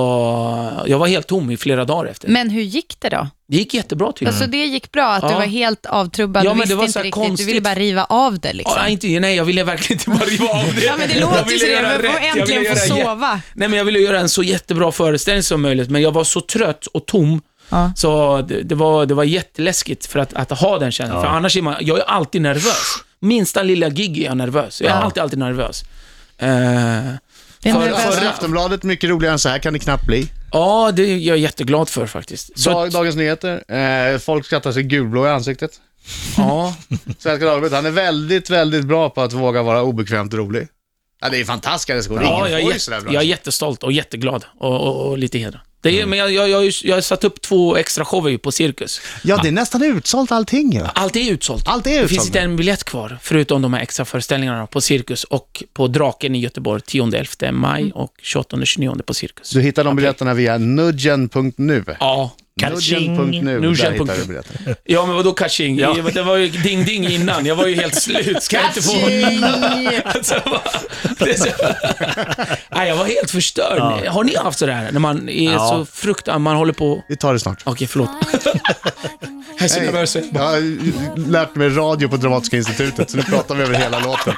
jag 0.87 0.99
var 0.99 1.07
helt 1.07 1.27
tom 1.27 1.51
i 1.51 1.57
flera 1.57 1.85
dagar 1.85 2.11
efter. 2.11 2.27
Men 2.27 2.49
hur 2.49 2.61
gick 2.61 2.95
det 2.99 3.09
då? 3.09 3.27
Det 3.47 3.57
gick 3.57 3.73
jättebra 3.73 4.11
tycker 4.11 4.25
jag. 4.25 4.33
Alltså 4.33 4.47
det 4.49 4.65
gick 4.65 4.91
bra, 4.91 5.11
att 5.13 5.21
du 5.21 5.27
Ja. 5.27 5.39
var 5.39 5.45
helt 5.45 5.85
avtrubbad, 5.85 6.45
Ja, 6.45 6.49
du 6.49 6.55
men 6.57 6.67
det 6.67 6.75
visste 6.75 6.75
var 6.75 6.85
inte 6.85 6.99
riktigt, 6.99 7.13
du 7.23 7.27
konstigt. 7.27 7.47
ville 7.47 7.61
bara 7.61 7.75
riva 7.75 8.03
av 8.05 8.39
det 8.39 8.53
liksom. 8.53 8.73
Ja, 8.77 8.87
inte, 8.87 9.07
nej, 9.19 9.35
jag 9.35 9.45
ville 9.45 9.63
verkligen 9.63 9.99
inte 9.99 10.09
bara 10.09 10.29
riva 10.29 10.47
av 10.49 10.75
det. 10.75 10.85
Ja, 10.85 10.93
men 10.97 11.07
det 11.09 11.19
låter 11.19 11.51
ju 11.51 11.59
så 11.59 11.65
det, 11.65 11.81
men 11.81 12.11
får 12.11 12.39
äntligen 12.39 12.75
få 12.75 12.79
sova. 12.87 13.41
Nej, 13.53 13.67
men 13.69 13.77
jag 13.77 13.85
ville 13.85 13.99
göra 13.99 14.19
en 14.19 14.29
så 14.29 14.43
jättebra 14.43 14.91
föreställning 14.91 15.43
som 15.43 15.61
möjligt, 15.61 15.89
men 15.89 16.01
jag 16.01 16.11
var 16.11 16.23
så 16.23 16.41
trött 16.41 16.85
och 16.85 17.05
tom. 17.05 17.41
Ja. 17.69 17.91
Så 17.95 18.41
det, 18.41 18.61
det, 18.63 18.75
var, 18.75 19.05
det 19.05 19.13
var 19.13 19.23
jätteläskigt 19.23 20.05
för 20.05 20.19
att, 20.19 20.33
att 20.33 20.51
ha 20.59 20.79
den 20.79 20.91
känslan. 20.91 21.21
För 21.21 21.27
annars 21.29 21.57
är 21.57 21.61
man, 21.61 21.75
jag 21.79 21.99
är 21.99 22.03
alltid 22.03 22.41
nervös. 22.41 22.83
Minsta 23.19 23.63
lilla 23.63 23.89
gig 23.89 24.17
är 24.21 24.25
jag 24.25 24.37
nervös. 24.37 24.81
Jag 24.81 24.91
är 24.91 24.95
alltid, 24.95 25.23
alltid 25.23 25.39
nervös. 25.39 25.83
Är 26.37 27.19
För- 27.73 28.11
för- 28.11 28.25
Aftonbladet, 28.27 28.83
mycket 28.83 29.09
roligare 29.09 29.33
än 29.33 29.39
så 29.39 29.49
här 29.49 29.59
kan 29.59 29.73
det 29.73 29.79
knappt 29.79 30.05
bli. 30.05 30.27
Ja, 30.51 30.91
det 30.95 31.03
är 31.03 31.17
jag 31.17 31.37
jätteglad 31.37 31.89
för 31.89 32.07
faktiskt. 32.07 32.59
Så, 32.59 32.69
Dag, 32.69 32.87
att- 32.87 32.93
Dagens 32.93 33.15
Nyheter. 33.15 33.71
Eh, 34.13 34.17
folk 34.19 34.45
skrattar 34.45 34.71
sig 34.71 34.83
gulblå 34.83 35.25
i 35.25 35.29
ansiktet. 35.29 35.71
ja, 36.37 36.75
Svenska 37.19 37.45
Dagbladet. 37.45 37.71
Han 37.73 37.85
är 37.85 37.91
väldigt, 37.91 38.49
väldigt 38.49 38.85
bra 38.85 39.09
på 39.09 39.21
att 39.21 39.33
våga 39.33 39.63
vara 39.63 39.81
obekvämt 39.83 40.33
rolig. 40.33 40.67
Ja, 41.25 41.29
det 41.29 41.39
är 41.39 41.45
fantastiskt. 41.45 42.09
Det 42.09 42.15
går 42.15 42.23
ja, 42.23 42.49
jag, 42.49 42.61
är 42.61 43.13
jag 43.13 43.15
är 43.15 43.21
jättestolt 43.21 43.83
och 43.83 43.91
jätteglad 43.91 44.45
och, 44.59 44.81
och, 44.81 45.07
och 45.09 45.17
lite 45.17 45.37
hedrad. 45.37 45.61
Det 45.81 46.01
är, 46.01 46.05
Men 46.05 46.19
jag, 46.19 46.31
jag, 46.31 46.49
jag, 46.49 46.71
jag 46.83 46.95
har 46.95 47.01
satt 47.01 47.23
upp 47.23 47.41
två 47.41 47.75
extra 47.77 48.05
shower 48.05 48.37
på 48.37 48.51
Cirkus. 48.51 49.01
Ja, 49.23 49.39
det 49.41 49.47
är 49.47 49.51
nästan 49.51 49.83
utsålt 49.83 50.31
allting 50.31 50.71
ju. 50.71 50.81
Allt 50.93 51.15
är 51.15 51.31
utsålt. 51.31 51.67
Allt 51.67 51.87
är 51.87 51.91
Det 51.91 51.97
finns 51.99 52.11
utsålt. 52.11 52.27
inte 52.27 52.39
en 52.39 52.55
biljett 52.55 52.83
kvar, 52.83 53.17
förutom 53.21 53.61
de 53.61 53.73
här 53.73 53.81
extra 53.81 54.05
föreställningarna 54.05 54.67
på 54.67 54.81
Cirkus 54.81 55.23
och 55.23 55.63
på 55.73 55.87
Draken 55.87 56.35
i 56.35 56.39
Göteborg 56.39 56.81
10-11 56.81 57.51
maj 57.51 57.91
och 57.91 58.13
28-29 58.23 59.01
på 59.01 59.13
Cirkus. 59.13 59.49
Du 59.49 59.61
hittar 59.61 59.83
de 59.83 59.95
biljetterna 59.95 60.33
via 60.33 60.57
nudgen.nu. 60.57 61.83
Ja, 61.99 62.31
Nudgen.nu, 62.61 63.59
där 63.59 63.91
hittar 63.91 64.15
du 64.17 64.25
biljetter. 64.25 64.75
ja 64.83 65.05
men 65.05 65.15
vadå 65.15 65.33
catching? 65.33 65.77
Ja. 65.77 65.95
Det 66.13 66.21
var 66.21 66.35
ju 66.37 66.47
ding-ding 66.47 67.09
innan, 67.09 67.45
jag 67.45 67.55
var 67.55 67.67
ju 67.67 67.75
helt 67.75 67.95
slut. 68.01 68.43
Ska 68.43 68.57
jag 68.57 68.65
inte 68.65 68.81
få... 68.81 68.91
alltså, 70.17 70.59
det 71.19 71.39
så... 71.39 71.47
Nej, 72.75 72.89
jag 72.89 72.95
var 72.95 73.05
helt 73.05 73.31
förstörd. 73.31 74.07
Har 74.07 74.23
ni 74.23 74.35
haft 74.35 74.59
sådär, 74.59 74.89
när 74.91 74.99
man 74.99 75.29
är 75.29 75.53
Ja. 75.53 75.69
så 75.69 75.85
fruktansvärt, 75.85 76.41
man 76.41 76.55
håller 76.55 76.73
på... 76.73 77.03
Vi 77.09 77.17
tar 77.17 77.33
det 77.33 77.39
snart. 77.39 77.61
Okej, 77.65 77.87
förlåt. 77.87 78.09
jag 79.57 79.61
är 79.63 79.67
så 79.67 79.79
nervös. 79.79 80.17
Jag 80.33 80.41
har 80.41 81.31
lärt 81.31 81.55
mig 81.55 81.69
radio 81.69 82.07
på 82.07 82.17
Dramatiska 82.17 82.57
institutet, 82.57 83.09
så 83.09 83.17
nu 83.17 83.23
pratar 83.23 83.55
vi 83.55 83.63
över 83.63 83.73
hela 83.75 83.99
låten. 83.99 84.33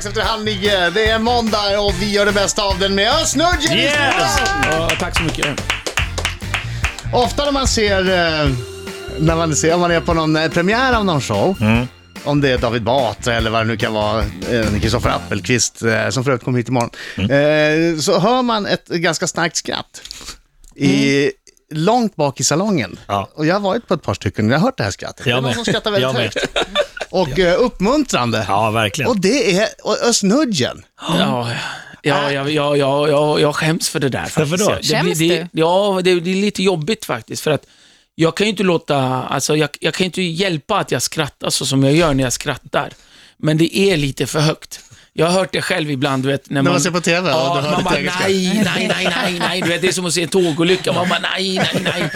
Strax 0.00 0.06
efter 0.06 0.22
halv 0.22 0.44
nio, 0.44 0.90
det 0.90 1.08
är 1.10 1.18
måndag 1.18 1.80
och 1.80 1.94
vi 2.02 2.12
gör 2.12 2.26
det 2.26 2.32
bästa 2.32 2.62
av 2.62 2.78
den 2.78 2.94
med 2.94 3.12
Ösnudgen! 3.12 3.78
Yes! 3.78 3.94
Ja, 4.70 4.90
tack 5.00 5.16
så 5.16 5.22
mycket. 5.22 5.46
Ofta 7.12 7.44
när 7.44 7.52
man 7.52 7.68
ser, 7.68 7.98
eh, 8.00 8.50
när 9.18 9.36
man 9.36 9.56
ser, 9.56 9.74
om 9.74 9.80
man 9.80 9.90
är 9.90 10.00
på 10.00 10.14
någon 10.14 10.36
eh, 10.36 10.50
premiär 10.50 10.92
av 10.92 11.04
någon 11.04 11.20
show, 11.20 11.56
om 12.24 12.40
det 12.40 12.50
är 12.50 12.58
David 12.58 12.82
Batra 12.82 13.34
eller 13.34 13.50
vad 13.50 13.60
det 13.60 13.64
nu 13.64 13.76
kan 13.76 13.92
vara, 13.92 14.22
eh, 14.50 14.80
Kristoffer 14.80 15.10
Appelqvist, 15.10 15.82
eh, 15.82 16.08
som 16.08 16.24
för 16.24 16.30
övrigt 16.30 16.44
kommer 16.44 16.58
hit 16.58 16.68
imorgon, 16.68 16.90
eh, 17.16 17.98
så 18.00 18.18
hör 18.18 18.42
man 18.42 18.66
ett 18.66 18.88
ganska 18.88 19.26
starkt 19.26 19.56
skratt. 19.56 20.00
I, 20.74 21.30
Långt 21.70 22.16
bak 22.16 22.40
i 22.40 22.44
salongen. 22.44 22.98
Ja. 23.06 23.28
Och 23.34 23.46
jag 23.46 23.54
har 23.54 23.60
varit 23.60 23.88
på 23.88 23.94
ett 23.94 24.02
par 24.02 24.14
stycken, 24.14 24.50
jag 24.50 24.58
har 24.58 24.64
hört 24.66 24.76
det 24.78 24.84
här 24.84 24.90
skrattet. 24.90 25.24
det 25.24 25.30
är 25.30 25.34
Jag 25.34 25.36
någon 25.42 25.44
med. 25.44 25.54
som 25.54 25.64
skrattar 25.64 25.90
väldigt 25.90 26.02
Jag 26.08 26.14
med. 26.14 26.22
högt. 26.22 26.36
Och 27.10 27.38
eh, 27.38 27.62
uppmuntrande. 27.62 28.44
Ja, 28.48 28.70
verkligen. 28.70 29.10
Och 29.10 29.20
det 29.20 29.56
är 29.56 29.68
och 29.82 29.96
Ösnudgen. 30.02 30.84
Ja, 31.00 31.50
ja, 32.02 32.32
ja, 32.32 32.48
ja, 32.48 32.76
ja, 32.76 33.08
ja, 33.08 33.40
jag 33.40 33.56
skäms 33.56 33.88
för 33.88 34.00
det 34.00 34.08
där 34.08 34.26
faktiskt. 34.26 34.58
Då? 34.58 34.74
Det, 34.74 34.82
Skäms 34.82 35.18
det, 35.18 35.28
du? 35.28 35.48
Ja, 35.52 36.00
det, 36.04 36.20
det 36.20 36.30
är 36.30 36.34
lite 36.34 36.62
jobbigt 36.62 37.04
faktiskt. 37.04 37.42
För 37.42 37.50
att 37.50 37.66
jag 38.14 38.36
kan 38.36 38.46
ju 38.46 38.50
inte 38.50 38.62
låta, 38.62 38.96
alltså 39.22 39.56
jag, 39.56 39.68
jag 39.80 39.94
kan 39.94 40.04
inte 40.04 40.22
hjälpa 40.22 40.78
att 40.78 40.90
jag 40.90 41.02
skrattar 41.02 41.50
så 41.50 41.66
som 41.66 41.84
jag 41.84 41.94
gör 41.94 42.14
när 42.14 42.24
jag 42.24 42.32
skrattar. 42.32 42.90
Men 43.36 43.58
det 43.58 43.78
är 43.78 43.96
lite 43.96 44.26
för 44.26 44.40
högt. 44.40 44.80
Jag 45.18 45.26
har 45.26 45.32
hört 45.32 45.52
det 45.52 45.62
själv 45.62 45.90
ibland, 45.90 46.22
du 46.22 46.28
vet. 46.28 46.50
När 46.50 46.62
man 46.62 46.80
ser 46.80 46.90
på 46.90 47.00
TV, 47.00 47.30
Ja, 47.30 47.50
och 47.50 47.56
du 47.56 47.62
hör 47.68 47.74
man 47.74 47.84
bara 47.84 47.94
nej, 47.94 48.62
nej, 48.64 48.88
nej, 48.88 49.08
nej, 49.22 49.38
nej. 49.38 49.60
Du 49.62 49.68
vet, 49.68 49.82
det 49.82 49.88
är 49.88 49.92
som 49.92 50.06
att 50.06 50.12
se 50.12 50.22
en 50.22 50.28
tågolycka. 50.28 50.92
Man 50.92 51.08
bara 51.08 51.18
nej, 51.18 51.56
nej, 51.56 51.82
nej. 51.82 52.10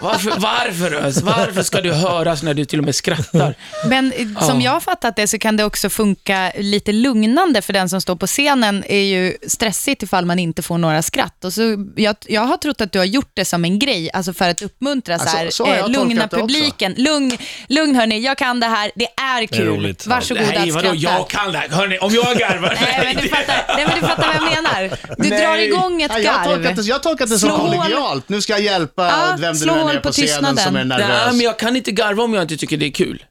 Varför, 0.00 0.32
varför 0.40 0.94
Ös? 0.94 1.22
Varför 1.22 1.62
ska 1.62 1.80
du 1.80 1.92
höras 1.92 2.42
när 2.42 2.54
du 2.54 2.64
till 2.64 2.78
och 2.78 2.84
med 2.84 2.94
skrattar? 2.94 3.54
Men 3.88 4.12
eh, 4.12 4.46
som 4.46 4.60
jag 4.60 4.72
har 4.72 4.80
fattat 4.80 5.16
det 5.16 5.26
så 5.26 5.38
kan 5.38 5.56
det 5.56 5.64
också 5.64 5.90
funka 5.90 6.52
lite 6.58 6.92
lugnande 6.92 7.62
för 7.62 7.72
den 7.72 7.88
som 7.88 8.00
står 8.00 8.16
på 8.16 8.26
scenen. 8.26 8.84
är 8.88 9.02
ju 9.02 9.36
stressigt 9.46 10.02
ifall 10.02 10.24
man 10.24 10.38
inte 10.38 10.62
får 10.62 10.78
några 10.78 11.02
skratt. 11.02 11.44
Och 11.44 11.52
så, 11.52 11.86
jag, 11.96 12.16
jag 12.26 12.42
har 12.42 12.56
trott 12.56 12.80
att 12.80 12.92
du 12.92 12.98
har 12.98 13.06
gjort 13.06 13.30
det 13.34 13.44
som 13.44 13.64
en 13.64 13.78
grej, 13.78 14.10
alltså 14.12 14.32
för 14.32 14.48
att 14.48 14.62
uppmuntra, 14.62 15.14
Alltså, 15.14 15.28
så 15.28 15.36
här, 15.36 15.50
så 15.50 15.66
eh, 15.66 15.88
lugna 15.88 16.26
det 16.26 16.36
publiken. 16.36 16.94
Lugn, 16.96 17.38
lugn 17.68 17.94
hörni, 17.96 18.20
jag 18.20 18.38
kan 18.38 18.60
det 18.60 18.66
här, 18.66 18.90
det 18.94 19.06
är 19.22 19.46
kul. 19.46 19.66
roligt. 19.66 20.06
Varsågoda 20.06 20.46
Nej, 20.46 20.68
att 20.68 20.74
vadå, 20.74 20.88
skratta. 20.88 21.16
jag 21.18 21.28
kan 21.28 21.52
det 21.52 21.58
här. 21.58 21.68
Hörni, 21.68 21.98
om 21.98 22.14
jag 22.14 22.36
garvar. 22.48 22.78
Nej, 22.80 23.14
men 23.14 23.22
du 23.22 23.28
fattar, 23.28 23.64
nej, 23.76 23.86
men 23.86 24.00
du 24.00 24.06
fattar 24.06 24.26
vad 24.26 24.36
jag 24.36 24.42
menar. 24.54 24.90
Du 25.18 25.28
Nej. 25.30 25.40
drar 25.42 25.56
igång 25.58 26.02
ett 26.02 26.10
Ja, 26.14 26.18
jag, 26.20 26.32
har 26.32 26.44
tolkat 26.44 26.62
garv. 26.64 26.76
det, 26.76 26.82
jag 26.82 27.02
tolkat 27.02 27.28
det 27.30 27.38
som 27.38 27.48
Slå 27.48 27.58
kollegialt. 27.58 28.28
Nu 28.28 28.42
ska 28.42 28.52
jag 28.52 28.62
hjälpa 28.62 29.06
Ja, 29.06 29.36
vem 29.38 29.52
det 29.52 29.58
slå 29.58 29.72
nu 29.74 29.78
än 29.80 29.86
hål 29.86 29.94
är 29.96 30.00
på 30.00 30.08
på 30.08 30.12
scenen 30.12 30.28
tystnaden. 30.28 30.56
som 30.64 30.76
är 30.76 30.84
Nej, 30.84 30.98
nervös. 30.98 31.32
men 31.32 31.40
jag 31.40 31.58
kan 31.58 31.76
inte 31.76 31.92
garva 31.92 32.22
om 32.22 32.34
jag 32.34 32.42
inte 32.44 32.56
tycker 32.56 32.76
det 32.76 32.86
är 32.86 32.90
kul. 32.90 33.24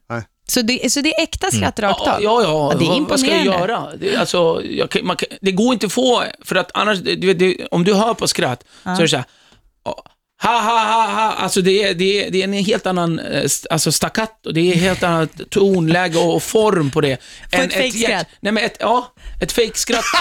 Så 0.48 0.62
det, 0.62 0.92
så 0.92 1.00
det 1.00 1.14
är 1.14 1.22
äkta 1.22 1.50
skratt 1.50 1.80
rakt 1.80 2.00
Ja, 2.04 2.12
av? 2.16 2.22
ja, 2.22 2.42
ja. 2.42 2.74
det 2.78 2.84
är 2.84 2.88
vad, 2.88 3.08
vad 3.08 3.20
ska 3.20 3.28
jag 3.30 3.38
imponerande. 3.38 3.72
göra? 3.72 3.88
Det, 3.96 4.16
alltså, 4.16 4.62
jag, 4.64 4.90
kan- 4.90 5.06
man, 5.06 5.16
kan- 5.16 5.28
det 5.40 5.52
går 5.52 5.72
inte 5.72 5.86
att 5.86 5.92
få, 5.92 6.24
för 6.44 6.56
att 6.56 6.70
annars, 6.74 6.98
du 6.98 7.26
vet, 7.26 7.38
det, 7.38 7.66
om 7.70 7.84
du 7.84 7.94
hör 7.94 8.14
på 8.14 8.28
skratt, 8.28 8.64
så 8.82 8.90
är 8.90 9.00
det 9.00 9.08
så 9.08 9.16
här, 9.16 9.24
ja, 9.84 10.04
ha, 10.42 10.60
ha, 10.60 10.78
ha, 10.84 11.06
ha, 11.06 11.32
alltså 11.34 11.62
det 11.62 11.82
är, 11.82 11.94
det 11.94 12.26
är, 12.26 12.30
det 12.30 12.40
är 12.40 12.44
en 12.44 12.52
helt 12.52 12.86
annan 12.86 13.18
eh, 13.18 13.44
alltså 13.70 13.92
staccato, 13.92 14.52
det 14.52 14.60
är 14.60 14.76
helt 14.76 15.02
annat 15.02 15.30
tonläge 15.50 16.18
och, 16.18 16.42
form 16.42 16.90
på 16.90 17.00
det. 17.00 17.22
Få 17.52 17.62
ett 17.62 17.72
fejkskratt. 17.72 18.26
Nej 18.40 18.52
men 18.52 18.64
ett, 18.64 18.76
ja, 18.80 19.12
ett 19.40 19.52
fejkskratt. 19.52 20.04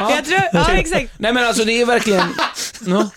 Ja, 0.00 0.14
jag 0.14 0.24
tror, 0.24 0.40
ja, 0.52 0.72
exakt. 0.72 1.12
Nej 1.18 1.32
men 1.32 1.44
alltså 1.44 1.64
det 1.64 1.80
är 1.80 1.86
verkligen, 1.86 2.34
no. 2.80 3.10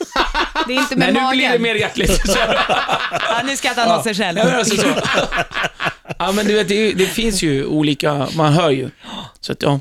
Det 0.68 0.74
är 0.74 0.80
inte 0.80 0.96
Nej 0.96 1.08
med 1.08 1.14
nu 1.14 1.22
magen. 1.22 1.38
blir 1.38 1.50
det 1.50 1.60
mer 1.60 1.76
hjärtligt. 1.76 2.22
Ja, 3.30 3.42
nu 3.46 3.58
skrattar 3.58 3.88
han 3.88 3.98
åt 3.98 4.04
sig 4.04 4.16
själv. 4.16 4.38
Ja, 4.38 4.46
men 4.46 4.56
alltså 4.56 4.78
så. 4.78 4.88
ja, 6.20 6.32
men 6.32 6.46
du 6.48 6.54
vet, 6.54 6.68
det, 6.68 6.92
det 6.94 7.06
finns 7.06 7.44
ju 7.44 7.66
olika, 7.66 8.28
man 8.36 8.54
hör 8.54 8.70
ju. 8.70 8.90
Så 9.42 9.52
att, 9.52 9.62
ja. 9.62 9.80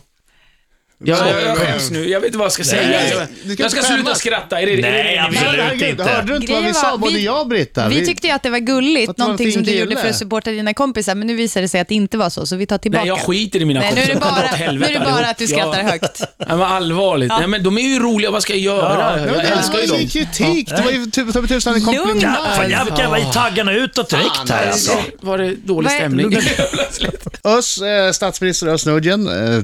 Jag, 1.04 1.18
jag, 1.18 1.42
jag 1.42 1.56
skäms 1.58 1.90
nu, 1.90 2.08
jag 2.08 2.20
vet 2.20 2.26
inte 2.26 2.38
vad 2.38 2.44
jag 2.44 2.52
ska 2.52 2.64
säga. 2.64 2.82
Nej. 2.88 3.14
Jag, 3.18 3.26
Du 3.44 3.52
ska 3.54 3.62
jag 3.62 3.70
ska 3.70 3.80
inte 3.80 3.88
sluta 3.92 4.02
skämmas. 4.04 4.18
skratta, 4.18 4.60
är 4.60 4.66
det, 4.66 4.72
är 4.72 4.76
det 4.76 4.82
Nej, 4.82 4.92
det 4.92 5.02
ni 5.02 5.10
vill? 5.10 5.38
absolut. 5.38 5.62
Herregud, 5.64 5.88
inte. 5.88 6.02
Hörde 6.04 6.26
du 6.32 6.36
inte 6.36 6.52
vad 6.52 6.58
vi 6.58 6.62
Grejen 6.62 6.74
sa, 6.74 6.90
var, 6.90 6.98
både 6.98 7.14
vi- 7.14 7.24
jag 7.24 7.40
och 7.40 7.46
Britta? 7.46 7.88
Vi 7.88 8.06
tyckte 8.06 8.26
ju 8.26 8.32
att 8.32 8.42
det 8.42 8.50
var 8.50 8.58
gulligt, 8.58 9.10
Att 9.10 9.16
det 9.16 9.20
var 9.22 9.26
en 9.26 9.28
någonting 9.30 9.46
fin 9.46 9.52
som 9.52 9.62
du 9.62 9.70
kille. 9.70 9.80
gjorde 9.84 9.96
för 9.96 10.08
att 10.08 10.16
supporta 10.16 10.50
dina 10.50 10.74
kompisar, 10.74 11.14
men 11.14 11.26
nu 11.26 11.34
visar 11.34 11.60
det 11.60 11.68
sig 11.68 11.80
att 11.80 11.88
det 11.88 11.94
inte 11.94 12.16
var 12.18 12.30
så, 12.30 12.46
så 12.46 12.56
vi 12.56 12.66
tar 12.66 12.78
tillbaka. 12.78 13.00
Nej, 13.04 13.08
jag 13.08 13.18
skiter 13.20 13.60
i 13.62 13.64
mina 13.64 13.80
Nej, 13.80 13.92
nu 13.94 14.00
är 14.02 14.06
det 14.06 14.12
kompisar. 14.12 14.30
bara, 14.36 14.44
åt 14.44 14.50
nu 14.52 14.56
helvete 14.64 14.92
är 14.92 14.98
det 14.98 15.04
bara 15.04 15.26
att 15.26 15.38
du 15.38 15.46
skrattar 15.46 15.78
ja. 15.78 15.90
högt. 15.90 16.20
Nej, 16.38 16.48
men 16.48 16.62
allvarligt. 16.62 17.32
Nej, 17.38 17.46
men 17.46 17.62
de 17.62 17.78
är 17.78 17.82
ju 17.82 17.98
roliga, 17.98 18.30
vad 18.30 18.42
ska 18.42 18.52
jag 18.52 18.60
göra? 18.60 19.10
Ja, 19.10 19.16
men 19.16 19.34
jag 19.34 19.44
det 19.44 19.48
älskar 19.50 19.74
ju 19.78 19.80
var 19.80 19.86
dem. 19.86 19.96
ingen 19.96 20.08
kritik, 20.08 20.68
det 20.76 20.82
var 20.82 20.90
ju 20.90 21.06
typ 21.06 21.32
som 21.32 21.48
tusan 21.48 21.74
en 21.74 21.82
Lugn. 21.84 21.96
komplimang. 21.98 22.34
Ja, 22.44 22.54
fan, 22.56 22.70
jag 22.70 22.96
kan 22.96 23.10
vara 23.10 23.20
i 23.20 23.24
taggarna 23.32 23.72
utåt 23.72 24.10
direkt 24.10 24.50
här 24.50 24.66
alltså. 24.66 24.92
Var 25.20 25.38
det 25.38 25.54
dålig 25.64 25.86
Vad 25.90 25.94
är- 25.94 25.98
stämning? 25.98 26.36
Ös, 27.44 27.78
eh, 27.78 28.12
statsminister 28.12 28.66
Özz 28.66 28.86
Nujen, 28.86 29.26
eh, 29.26 29.62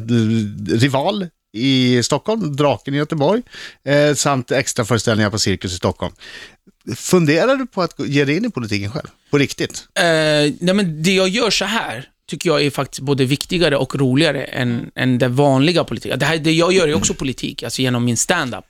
rival 0.79 1.27
i 1.53 2.03
Stockholm, 2.03 2.57
Draken 2.57 2.95
i 2.95 2.97
Göteborg, 2.97 3.43
eh, 3.85 4.15
samt 4.15 4.51
extra 4.51 4.85
föreställningar 4.85 5.31
på 5.31 5.39
Cirkus 5.39 5.73
i 5.73 5.77
Stockholm. 5.77 6.15
Funderar 6.97 7.57
du 7.57 7.67
på 7.67 7.83
att 7.83 7.95
ge 7.99 8.25
dig 8.25 8.37
in 8.37 8.45
i 8.45 8.51
politiken 8.51 8.91
själv? 8.91 9.07
På 9.31 9.39
riktigt? 9.39 9.89
Nej, 9.95 10.57
men 10.61 11.03
det 11.03 11.15
jag 11.15 11.29
gör 11.29 11.51
så 11.51 11.65
här 11.65 12.09
tycker 12.29 12.51
jag 12.51 12.63
är 12.63 12.71
faktiskt 12.71 13.01
både 13.01 13.25
viktigare 13.25 13.77
och 13.77 13.95
roligare 13.97 14.45
än, 14.45 14.91
än 14.95 15.19
det 15.19 15.29
vanliga 15.29 15.85
politiken. 15.85 16.19
Det, 16.19 16.27
här, 16.27 16.39
det 16.39 16.53
jag 16.53 16.73
gör 16.73 16.89
är 16.89 16.95
också 16.95 17.15
politik, 17.15 17.63
alltså 17.63 17.83
genom 17.83 18.05
min 18.05 18.17
stand-up. 18.17 18.65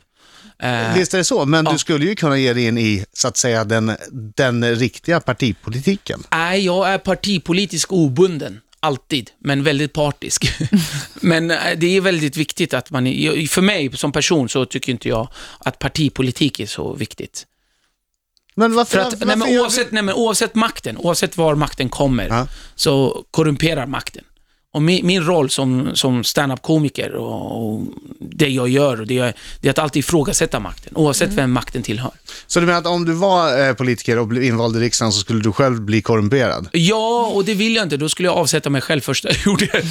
Visst 0.95 1.15
är 1.15 1.19
det 1.19 1.25
så, 1.25 1.47
men 1.47 1.65
ja. 1.65 1.73
du 1.73 1.79
skulle 1.79 2.07
ju 2.07 2.15
kunna 2.15 2.39
ge 2.39 2.53
dig 2.53 2.65
in 2.65 2.79
i, 2.79 3.05
så 3.13 3.29
att 3.29 3.37
säga, 3.37 3.65
den, 3.65 3.97
den 4.37 4.77
riktiga 4.77 5.21
partipolitiken. 5.21 6.23
Nej, 6.31 6.65
jag 6.65 6.89
är 6.89 6.99
partipolitisk 6.99 7.93
obunden. 7.93 8.61
Alltid, 8.81 9.31
men 9.39 9.63
väldigt 9.63 9.93
partisk. 9.93 10.53
men 11.15 11.51
eh, 11.51 11.57
det 11.77 11.97
är 11.97 12.01
väldigt 12.01 12.37
viktigt 12.37 12.75
att 12.75 12.91
man, 12.91 13.05
för 13.49 13.61
mig 13.61 13.97
som 13.97 14.13
person 14.13 14.49
så 14.49 14.65
tycker 14.65 14.93
inte 14.93 15.09
jag 15.09 15.29
att 15.59 15.79
partipolitik 15.79 16.61
är 16.61 16.67
så 16.67 16.93
viktigt. 16.93 17.47
Men 18.55 18.75
varför, 18.75 18.91
För 18.99 18.99
att, 18.99 19.13
varför 19.13 19.27
nej, 19.27 19.37
men 19.37 19.61
oavsett, 19.61 19.93
nej, 19.93 20.03
men 20.03 20.15
oavsett 20.15 20.55
makten, 20.55 20.97
oavsett 20.97 21.37
var 21.37 21.55
makten 21.55 21.89
kommer, 21.89 22.29
Ja. 22.29 22.47
så 22.75 23.25
korrumperar 23.31 23.87
makten. 23.87 24.25
Och 24.75 24.83
min, 24.83 25.07
min 25.07 25.25
roll 25.25 25.51
som, 25.51 25.97
som 25.97 26.25
stand-up-komiker 26.25 27.15
och, 27.15 27.73
och 27.73 27.83
det 28.21 28.49
jag 28.49 28.69
gör, 28.69 29.01
och 29.01 29.07
det, 29.07 29.15
jag, 29.15 29.33
det 29.61 29.69
är 29.69 29.71
att 29.71 29.79
alltid 29.79 30.01
ifrågasätta 30.01 30.61
makten, 30.61 30.93
oavsett 30.97 31.33
vem 31.33 31.53
makten 31.53 31.83
tillhör. 31.83 32.13
så 32.47 32.61
du 32.61 32.67
menar 32.67 32.79
att 32.79 32.87
om 32.87 33.05
du 33.05 33.13
var 33.13 33.69
eh, 33.69 33.75
politiker 33.75 34.19
och 34.19 34.27
blev 34.27 34.43
invald 34.43 34.77
i 34.77 34.81
riksdagen 34.81 35.13
så 35.13 35.21
skulle 35.21 35.41
du 35.41 35.53
själv 35.53 35.81
bli 35.81 36.03
korrumperad? 36.03 36.69
Ja, 36.73 37.31
och 37.35 37.45
det 37.45 37.55
vill 37.55 37.75
jag 37.75 37.83
inte. 37.83 37.97
Då 37.97 38.09
skulle 38.09 38.29
jag 38.29 38.37
avsätta 38.37 38.71
mig 38.71 38.81
själv 38.81 39.01
första 39.01 39.29
jag 39.33 39.39
gjorde. 39.47 39.67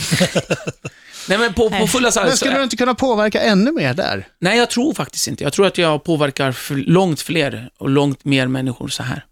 Nej, 1.30 1.38
men 1.38 1.54
på, 1.54 1.70
på 1.70 1.88
fulla 1.88 2.12
Men 2.16 2.38
skulle 2.38 2.58
du 2.58 2.64
inte 2.64 2.78
kunna 2.78 2.96
påverka 2.96 3.42
ännu 3.42 3.72
mer 3.72 3.94
där? 3.94 4.28
Nej, 4.40 4.58
jag 4.58 4.70
tror 4.70 4.94
faktiskt 4.94 5.28
inte. 5.28 5.44
Jag 5.44 5.54
tror 5.54 5.68
att 5.68 5.78
jag 5.78 6.04
påverkar 6.04 6.76
långt 6.90 7.22
fler 7.22 7.70
och 7.78 7.90
långt 7.90 8.26
mer 8.26 8.48
människor 8.48 8.88
så 8.88 9.04
här. 9.04 9.26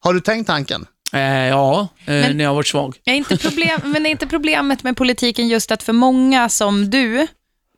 Har 0.00 0.14
du 0.14 0.20
tänkt 0.20 0.46
tanken? 0.46 0.86
Eh, 1.12 1.20
ja, 1.48 1.88
eh, 2.04 2.12
Men- 2.12 2.36
när 2.36 2.44
jag 2.44 2.50
har 2.50 2.54
varit 2.54 2.66
svag. 2.66 2.96
Är 3.04 3.14
inte 3.14 3.36
problem, 3.36 3.80
men 3.84 4.06
är 4.06 4.10
inte 4.10 4.26
problemet 4.26 4.82
med 4.82 4.96
politiken 4.96 5.48
just 5.48 5.70
att 5.70 5.82
för 5.82 5.92
många 5.92 6.48
som 6.48 6.90
du, 6.90 7.26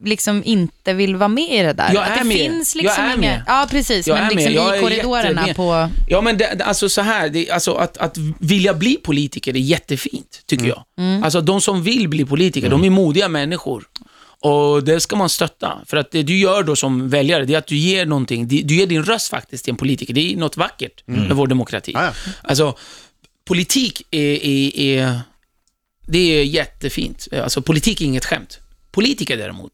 liksom 0.04 0.42
inte 0.44 0.92
vill 0.92 1.16
vara 1.16 1.28
med 1.28 1.54
i 1.54 1.62
det 1.62 1.72
där? 1.72 1.90
Jag 1.94 2.02
att 2.02 2.18
det 2.18 2.24
med. 2.24 2.36
finns 2.36 2.74
liksom 2.74 3.04
Jag 3.04 3.12
är 3.12 3.16
inga... 3.18 3.20
med. 3.20 3.42
Ja, 3.46 3.66
precis. 3.70 4.06
Jag 4.06 4.18
men 4.18 4.28
liksom 4.28 4.52
i 4.52 4.80
korridorerna 4.80 5.46
på... 5.54 5.88
Ja, 6.08 6.20
men 6.20 6.38
det, 6.38 6.64
alltså 6.64 6.88
så 6.88 7.00
här, 7.00 7.28
det, 7.28 7.50
alltså 7.50 7.74
att, 7.74 7.96
att 7.96 8.16
vilja 8.38 8.74
bli 8.74 8.96
politiker 8.96 9.54
är 9.54 9.60
jättefint, 9.60 10.42
tycker 10.46 10.66
jag. 10.66 10.84
Alltså 11.24 11.40
de 11.40 11.60
som 11.60 11.82
vill 11.82 12.08
bli 12.08 12.24
politiker, 12.24 12.70
de 12.70 12.84
är 12.84 12.90
modiga 12.90 13.28
människor. 13.28 13.84
Och 14.40 14.84
det 14.84 15.00
ska 15.00 15.16
man 15.16 15.28
stötta. 15.28 15.72
För 15.86 15.96
att 15.96 16.10
det 16.10 16.22
du 16.22 16.38
gör 16.38 16.62
då 16.62 16.76
som 16.76 17.08
väljare, 17.08 17.44
det 17.44 17.54
är 17.54 17.58
att 17.58 17.66
du 17.66 17.76
ger 17.76 18.06
någonting, 18.06 18.48
du 18.48 18.74
ger 18.74 18.86
din 18.86 19.04
röst 19.04 19.28
faktiskt 19.28 19.64
till 19.64 19.70
en 19.70 19.76
politiker. 19.76 20.14
Det 20.14 20.32
är 20.32 20.36
något 20.36 20.56
vackert 20.56 21.02
med 21.06 21.36
vår 21.36 21.46
demokrati. 21.46 21.92
Ja, 21.94 22.04
ja. 22.04 22.12
Alltså, 22.42 22.76
politik 23.44 24.02
är, 24.10 24.44
är, 24.44 24.76
är, 24.78 25.20
det 26.06 26.18
är 26.18 26.44
jättefint. 26.44 27.28
Alltså 27.42 27.62
politik 27.62 28.00
är 28.00 28.04
inget 28.04 28.24
skämt. 28.24 28.58
Politiker 28.92 29.36
däremot, 29.36 29.72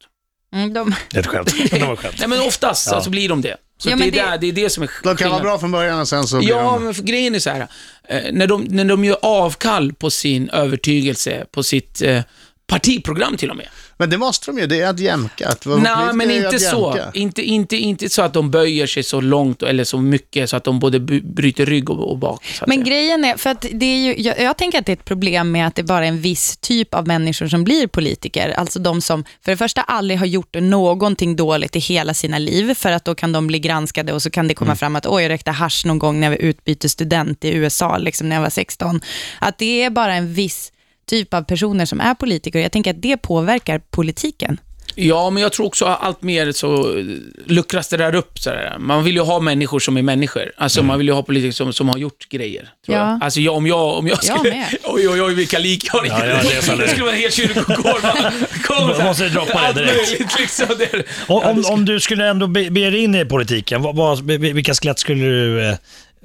Mm, 0.53 0.73
de... 0.73 0.95
Det 1.11 1.17
är 1.17 1.21
ett 1.21 1.27
skämt. 1.27 1.53
Var 1.73 1.93
ett 1.93 1.99
skämt. 1.99 2.15
nej 2.19 2.29
men 2.29 2.41
oftast 2.41 2.87
Ja. 2.91 2.95
alltså, 2.97 3.11
blir 3.11 3.29
de 3.29 3.41
det. 3.43 3.57
Så 3.79 3.91
Ja, 3.91 3.97
det, 3.97 4.05
är 4.05 4.11
det- 4.11 4.19
Där, 4.23 4.39
det 4.39 4.47
är 4.47 4.53
det 4.53 4.71
som 4.71 4.83
är 4.83 4.87
De 4.87 4.93
kan 5.03 5.05
vara 5.07 5.17
skillnaden. 5.17 5.43
bra 5.43 5.59
från 5.59 5.73
början 5.73 6.01
och 6.01 6.09
sen 6.09 6.27
så 6.27 6.39
blir 6.39 6.49
Ja, 6.49 6.73
de... 6.73 6.85
men 6.85 6.95
för 6.95 7.03
grejen 7.03 7.35
är 7.35 7.39
så 7.39 7.51
här. 7.51 7.67
Eh, 8.09 8.33
när, 8.33 8.47
de, 8.47 8.63
när 8.65 8.85
de 8.85 9.05
gör 9.05 9.19
avkall 9.23 9.93
på 9.93 10.11
sin 10.11 10.49
övertygelse, 10.51 11.47
på 11.51 11.63
sitt 11.63 12.03
eh, 12.03 12.23
partiprogram 12.67 13.37
till 13.37 13.51
och 13.51 13.57
med. 13.57 13.69
Men 14.01 14.11
det 14.11 14.19
måste 14.19 14.51
de 14.51 14.59
ju, 14.59 14.67
det 14.67 14.81
är 14.81 14.89
att 14.89 15.01
jämka. 15.01 15.49
Att 15.49 15.67
Nej, 15.67 16.13
men 16.15 16.31
är 16.31 16.45
inte 16.45 16.59
så. 16.59 16.99
Inte, 17.15 17.43
inte, 17.43 17.77
inte 17.77 18.09
så 18.09 18.23
att 18.23 18.33
de 18.33 18.51
böjer 18.51 18.87
sig 18.87 19.03
så 19.03 19.21
långt 19.21 19.63
eller 19.63 19.85
så 19.85 19.99
mycket 19.99 20.51
så 20.51 20.57
att 20.57 20.65
de 20.65 20.79
både 20.79 21.01
bryter 21.01 21.67
rygg 21.67 21.91
och, 21.91 22.11
och 22.11 22.19
bak. 22.19 22.61
Men 22.67 22.79
säga. 22.79 22.85
grejen 22.85 23.25
är, 23.25 23.37
för 23.37 23.51
att 23.51 23.67
det 23.73 23.87
är 23.87 23.97
ju, 23.97 24.23
jag, 24.23 24.41
jag 24.41 24.57
tänker 24.57 24.79
att 24.79 24.87
det 24.87 24.93
är 24.93 24.97
ett 24.97 25.05
problem 25.05 25.53
med 25.53 25.67
att 25.67 25.75
det 25.75 25.83
bara 25.83 26.05
är 26.05 26.09
en 26.09 26.21
viss 26.21 26.57
typ 26.57 26.95
av 26.95 27.07
människor 27.07 27.49
som 27.49 27.65
blir 27.65 27.87
politiker. 27.87 28.49
Alltså 28.49 28.79
de 28.79 29.01
som 29.01 29.25
för 29.45 29.53
det 29.53 29.57
första 29.57 29.83
aldrig 29.83 30.19
har 30.19 30.27
gjort 30.27 30.55
någonting 30.55 31.37
dåligt 31.37 31.77
i 31.77 31.79
hela 31.79 32.15
sina 32.15 32.39
liv, 32.39 32.75
för 32.75 32.93
att 32.93 33.05
då 33.05 33.15
kan 33.15 33.33
de 33.33 33.47
bli 33.47 33.59
granskade 33.59 34.13
och 34.13 34.23
så 34.23 34.31
kan 34.31 34.49
det 34.49 34.55
komma 34.55 34.77
fram 34.77 34.97
att 34.97 35.07
oj, 35.07 35.23
jag 35.23 35.31
rökte 35.31 35.51
hasch 35.51 35.87
någon 35.87 35.99
gång 35.99 36.21
när 36.21 36.27
jag 36.27 36.39
var 36.39 36.45
utbytesstudent 36.45 37.45
i 37.45 37.55
USA, 37.55 37.99
liksom 37.99 38.29
när 38.29 38.37
jag 38.37 38.43
var 38.43 38.51
16. 38.51 39.01
Att 39.39 39.59
det 39.59 39.83
är 39.83 39.91
bara 39.91 40.15
en 40.15 40.35
viss 40.35 40.73
typ 41.11 41.35
av 41.35 41.43
personer 41.43 41.87
som 41.87 42.01
är 42.01 42.15
politiker. 42.15 42.59
Jag 42.59 42.73
tänker 42.73 42.91
att 42.91 43.03
det 43.03 43.17
påverkar 43.17 43.79
politiken. 43.91 44.61
Ja, 44.95 45.31
men 45.31 45.43
jag 45.43 45.53
tror 45.53 45.67
också 45.67 45.85
att 45.85 46.03
allt 46.03 46.23
mer 46.23 46.53
så 46.53 46.99
eh, 46.99 47.05
luckras 47.47 47.89
det 47.89 47.97
där 47.97 48.15
upp. 48.15 48.39
Så 48.39 48.51
där. 48.51 48.77
Man 48.79 49.05
vill 49.05 49.15
ju 49.15 49.21
ha 49.21 49.41
människor 49.41 49.79
som 49.81 49.97
är 49.97 50.03
människor. 50.03 50.53
Alltså 50.57 50.83
man 50.83 50.99
vill 50.99 51.07
ju 51.07 51.13
ha 51.13 51.23
politiker 51.23 51.53
som, 51.53 51.73
som 51.73 51.89
har 51.89 51.99
gjort 51.99 52.29
grejer. 52.29 52.63
Tror 52.87 52.99
Ja. 52.99 53.11
jag. 53.11 53.25
Alltså 53.25 53.41
jag, 53.41 53.55
om 53.57 53.67
jag, 53.67 53.99
om 53.99 54.07
jag 54.07 54.19
Jag 54.23 54.25
skulle... 54.39 54.51
med. 54.57 54.67
oj, 54.85 55.09
oj, 55.09 55.23
oj, 55.23 55.35
vilka 55.35 55.59
lik 55.59 55.85
jag 55.93 56.01
har. 56.01 56.07
Ja, 56.07 56.27
ja, 56.27 56.35
det 56.43 56.77
det 56.83 56.89
skulle 56.89 57.05
vara 57.05 57.15
en 57.15 57.21
hel 57.21 57.33
kyrkogård. 57.33 58.03
man. 58.03 59.07
Måste 59.07 59.29
droppa 59.29 59.53
det 59.53 59.59
Allt 59.67 59.77
direkt. 59.77 59.97
möjligt, 60.11 60.39
liksom. 60.39 60.67
Det 60.79 60.95
är- 60.95 61.05
Om, 61.27 61.43
om, 61.43 61.65
om 61.73 61.85
du 61.85 62.01
skulle 62.01 62.29
ändå 62.29 62.47
be, 62.47 62.71
be 62.71 62.91
dig 62.91 63.03
in 63.05 63.15
i 63.15 63.25
politiken, 63.25 63.83
vad, 63.83 63.97
vad, 63.97 64.21
vilka 64.31 64.75
skelett 64.75 64.99
skulle 64.99 65.25
du 65.25 65.77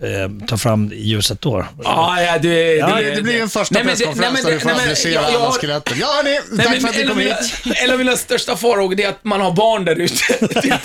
eh, 0.04 0.48
ta 0.48 0.58
fram 0.58 0.92
i 0.94 0.96
ljuset 1.04 1.42
då? 1.42 1.66
Ja, 1.84 2.22
ja, 2.22 2.38
det, 2.38 2.76
Ja, 2.76 2.88
Det, 2.96 3.16
det 3.16 3.22
blir 3.22 3.42
en 3.42 3.50
första 3.50 3.76
det- 3.80 3.84
presskonferens 3.86 4.44
där 4.44 4.52
du 4.52 4.60
får 4.60 4.70
det- 4.70 5.10
jag- 5.10 5.24
jag 5.24 5.26
alla 5.26 5.40
har- 5.40 5.52
skeletten. 5.52 5.98
Ja, 6.00 6.08
hörni, 6.08 6.40
Nej, 6.52 6.66
tack 6.66 6.74
men 6.74 6.82
för 6.82 6.90
att 6.90 6.96
ni 6.98 7.06
kom 7.08 7.18
mina, 7.18 7.36
hit. 7.36 7.78
en 7.84 7.92
av 7.92 7.98
mina 7.98 8.16
största 8.18 8.56
farhågor 8.58 9.00
är 9.00 9.10
att 9.10 9.24
man 9.24 9.42
har 9.42 9.52
barn 9.52 9.86
där 9.86 9.96
ute. 10.00 10.16
Det, 10.40 10.48
det, 10.62 10.80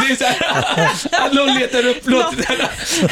det 0.00 0.12
är 0.12 0.16
så 0.16 0.24
här, 0.24 1.26
att 1.26 1.32
någon 1.32 1.54
letar 1.58 1.86
upp 1.86 2.06
något. 2.06 2.36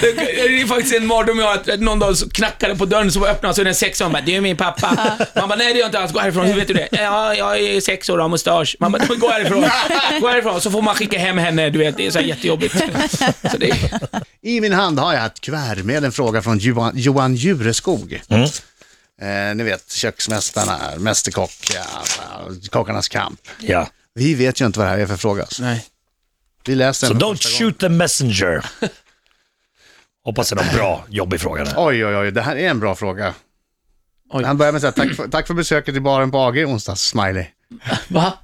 Det, 0.01 0.13
det 0.13 0.61
är 0.63 0.67
faktiskt 0.67 0.95
en 0.95 1.07
mardröm 1.07 1.39
jag 1.39 1.47
har, 1.47 1.55
att 1.55 1.81
någon 1.81 1.99
dag 1.99 2.17
så 2.17 2.31
knackade 2.31 2.77
på 2.77 2.85
dörren, 2.85 3.13
så 3.13 3.27
öppnade 3.27 3.55
så 3.55 3.61
är 3.61 3.65
det 3.65 3.71
en 3.71 3.75
sexåring 3.75 4.07
och 4.07 4.13
bara, 4.13 4.23
det 4.27 4.37
är 4.37 4.41
min 4.41 4.57
pappa. 4.57 5.17
Man 5.35 5.49
bara, 5.49 5.57
nej 5.57 5.73
det 5.73 5.79
är 5.79 5.81
jag 5.81 5.89
inte 5.89 5.99
alls, 5.99 6.13
gå 6.13 6.19
härifrån, 6.21 6.47
hur 6.47 6.55
vet 6.55 6.69
du 6.69 6.75
det? 6.75 6.89
Ja, 6.93 7.35
jag 7.35 7.61
är 7.61 7.81
sex 7.81 8.11
år 8.11 8.17
och 8.19 8.23
har 8.25 8.29
mustasch. 8.29 8.77
Man 8.81 8.93
bara, 8.93 9.05
gå 9.15 9.29
härifrån, 9.31 9.65
gå 10.21 10.29
härifrån. 10.29 10.61
Så 10.61 10.71
får 10.71 10.83
man 10.83 10.95
skicka 10.95 11.19
hem 11.19 11.39
henne, 11.39 11.71
du 11.71 11.79
vet, 11.79 11.97
det 11.97 12.07
är 12.07 12.11
så 12.11 12.19
här 12.19 12.27
jättejobbigt. 12.27 12.75
Så 13.51 13.57
det, 13.59 13.73
I 14.43 14.61
min 14.61 14.73
hand 14.73 14.90
har 14.99 15.15
jag 15.15 15.27
ett 15.27 15.41
kuvert 15.41 15.83
med 15.85 16.05
en 16.05 16.13
fråga 16.13 16.43
från 16.43 16.59
Johan, 16.59 16.93
Johan 16.97 17.35
Jureskog. 17.35 18.23
Mm. 18.29 18.49
Eh, 19.21 19.55
ni 19.55 19.65
vet, 19.65 19.93
köksmästarna, 19.93 20.79
Mästerkock, 20.99 21.53
ja, 21.75 21.85
Kockarnas 22.71 23.09
kamp. 23.09 23.41
Ja. 23.61 23.89
Vi 24.15 24.35
vet 24.35 24.61
ju 24.61 24.67
inte 24.67 24.79
vad 24.79 24.89
det 24.89 24.91
här 24.91 24.99
är 24.99 25.07
för 25.07 25.17
fråga. 25.17 25.47
nej. 25.61 25.87
Vi 26.65 26.93
Så 26.95 27.07
den 27.07 27.19
don't 27.23 27.35
första 27.35 27.49
gången. 27.59 27.73
shoot 27.73 27.79
the 27.81 27.89
messenger. 27.89 28.67
Hoppas 30.25 30.51
det 30.51 30.55
är 30.55 30.65
någon 30.65 30.75
bra, 30.75 31.05
jobbig 31.09 31.41
fråga. 31.41 31.65
där. 31.65 31.75
Oj, 31.77 32.07
oj, 32.07 32.17
oj, 32.17 32.31
det 32.33 32.43
här 32.43 32.57
är 32.57 32.71
en 32.71 32.81
bra 32.81 32.95
fråga. 32.95 33.35
Oj. 34.31 34.45
Han 34.45 34.59
börjar 34.59 34.73
med 34.73 34.85
att 34.85 34.95
säga 34.95 35.07
tack 35.07 35.17
för, 35.17 35.29
tack 35.29 35.47
för 35.47 35.55
besöket 35.55 35.95
i 35.95 36.01
baren 36.01 36.31
på 36.31 36.39
AG 36.39 36.59
i 36.59 36.65
onsdags, 36.65 37.03
smiley. 37.03 37.47
Va? 38.09 38.39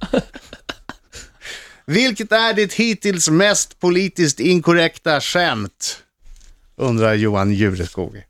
Vilket 1.85 2.31
är 2.31 2.53
ditt 2.53 2.73
hittills 2.73 3.29
mest 3.29 3.79
politiskt 3.79 4.39
inkorrekta 4.39 5.21
skämt? 5.21 6.03
Undrar 6.81 7.13
Johan 7.13 7.53
Jureskog. 7.53 8.21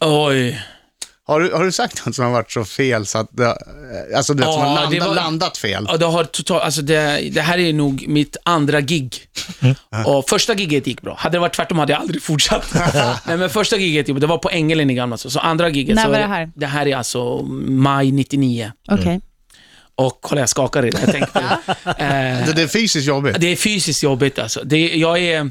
Oj. 0.00 0.62
Har 1.24 1.40
du, 1.40 1.52
har 1.52 1.64
du 1.64 1.72
sagt 1.72 2.06
något 2.06 2.14
som 2.14 2.24
har 2.24 2.32
varit 2.32 2.52
så 2.52 2.64
fel 2.64 3.06
så 3.06 3.18
att 3.18 3.28
det, 3.32 3.56
alltså 4.16 4.34
det 4.34 4.42
som 4.42 4.52
Ja, 4.52 4.58
har 4.58 4.90
det 4.90 4.98
landat, 4.98 5.08
var- 5.08 5.14
landat 5.14 5.58
fel? 5.58 5.86
Ja, 5.88 5.96
det 5.96 6.04
har 6.06 6.24
totalt, 6.24 6.62
alltså 6.62 6.82
det, 6.82 7.28
det 7.32 7.40
här 7.40 7.58
är 7.58 7.72
nog 7.72 8.04
mitt 8.08 8.36
andra 8.44 8.80
gig. 8.80 9.14
Och 10.06 10.28
första 10.28 10.54
giget 10.54 10.86
gick 10.86 11.02
bra. 11.02 11.14
Hade 11.18 11.36
det 11.36 11.40
varit 11.40 11.54
tvärtom 11.54 11.78
hade 11.78 11.92
jag 11.92 12.00
aldrig 12.00 12.22
fortsatt. 12.22 12.74
Nej, 13.26 13.36
men 13.36 13.50
första 13.50 13.76
giget, 13.76 14.08
gick 14.08 14.14
bra. 14.16 14.20
det 14.20 14.26
var 14.26 14.38
på 14.38 14.50
Ängelen 14.50 14.90
i 14.90 14.94
Gamla 14.94 15.16
Så 15.16 15.38
andra 15.40 15.68
giget, 15.68 15.94
När 15.96 16.04
så 16.04 16.10
var 16.10 16.18
det 16.18 16.26
här? 16.26 16.50
Det 16.54 16.66
här 16.66 16.86
är 16.88 16.96
alltså 16.96 17.42
maj 17.66 18.12
99. 18.12 18.72
Okej. 18.90 19.20
Och 19.94 20.18
kolla, 20.22 20.40
jag 20.40 20.48
skakar 20.48 20.82
redan. 20.82 21.00
Jag 21.00 21.12
tänkte, 21.12 21.38
eh, 21.86 22.46
Det, 22.46 22.52
det 22.56 22.62
är 22.62 22.68
fysiskt 22.68 23.06
jobbigt. 23.06 23.36
det 23.40 23.46
är 23.46 23.56
fysiskt 23.56 24.02
jobbigt 24.02 24.38
alltså. 24.38 24.60
Det, 24.64 24.96
jag 24.96 25.18
är... 25.18 25.50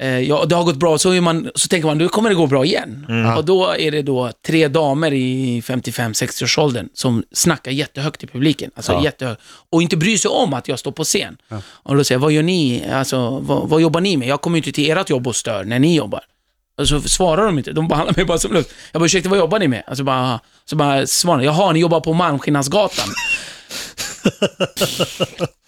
Eh, 0.00 0.18
ja, 0.18 0.44
det 0.44 0.54
har 0.54 0.64
gått 0.64 0.76
bra, 0.76 0.98
så, 0.98 1.08
man, 1.12 1.50
så 1.54 1.68
tänker 1.68 1.86
man, 1.86 1.98
nu 1.98 2.08
kommer 2.08 2.28
det 2.28 2.34
gå 2.34 2.46
bra 2.46 2.64
igen. 2.64 3.06
Och 3.36 3.44
då 3.44 3.74
är 3.78 3.90
det 3.90 4.02
då 4.02 4.30
tre 4.46 4.68
damer 4.68 5.12
i 5.12 5.60
55-60-årsåldern 5.60 6.88
som 6.94 7.24
snackar 7.32 7.70
jättehögt 7.70 8.24
i 8.24 8.26
publiken. 8.26 8.70
Alltså 8.76 8.92
Ja. 8.92 9.04
jättehögt. 9.04 9.40
Och 9.70 9.82
inte 9.82 9.96
bryr 9.96 10.16
sig 10.16 10.28
om 10.28 10.54
att 10.54 10.68
jag 10.68 10.78
står 10.78 10.92
på 10.92 11.04
scen. 11.04 11.36
Och 11.62 11.96
då 11.96 12.04
säger 12.04 12.16
jag, 12.16 12.20
vad 12.22 12.32
gör 12.32 12.42
ni? 12.42 12.84
Alltså, 12.92 13.38
vad, 13.38 13.68
vad 13.68 13.80
jobbar 13.80 14.00
ni 14.00 14.16
med? 14.16 14.28
Jag 14.28 14.40
kommer 14.40 14.56
inte 14.56 14.72
till 14.72 14.90
ert 14.90 15.10
jobb 15.10 15.26
och 15.26 15.36
stör 15.36 15.64
när 15.64 15.78
ni 15.78 15.96
jobbar. 15.96 16.20
Och 16.78 16.88
så 16.88 17.00
svarar 17.00 17.46
de 17.46 17.58
inte. 17.58 17.72
De 17.72 17.88
behandlar 17.88 18.16
mig 18.16 18.24
bara 18.24 18.38
som 18.38 18.52
luft. 18.52 18.70
Jag 18.92 19.00
bara, 19.00 19.06
ursäkta, 19.06 19.28
vad 19.28 19.38
jobbar 19.38 19.58
ni 19.58 19.68
med? 19.68 19.82
Alltså 19.86 20.04
bara, 20.04 20.40
så 20.64 20.76
bara 20.76 21.06
svarar 21.06 21.38
de, 21.38 21.44
jaha, 21.44 21.72
ni 21.72 21.80
jobbar 21.80 22.00
på 22.00 22.12
Malmskillnadsgatan. 22.12 23.08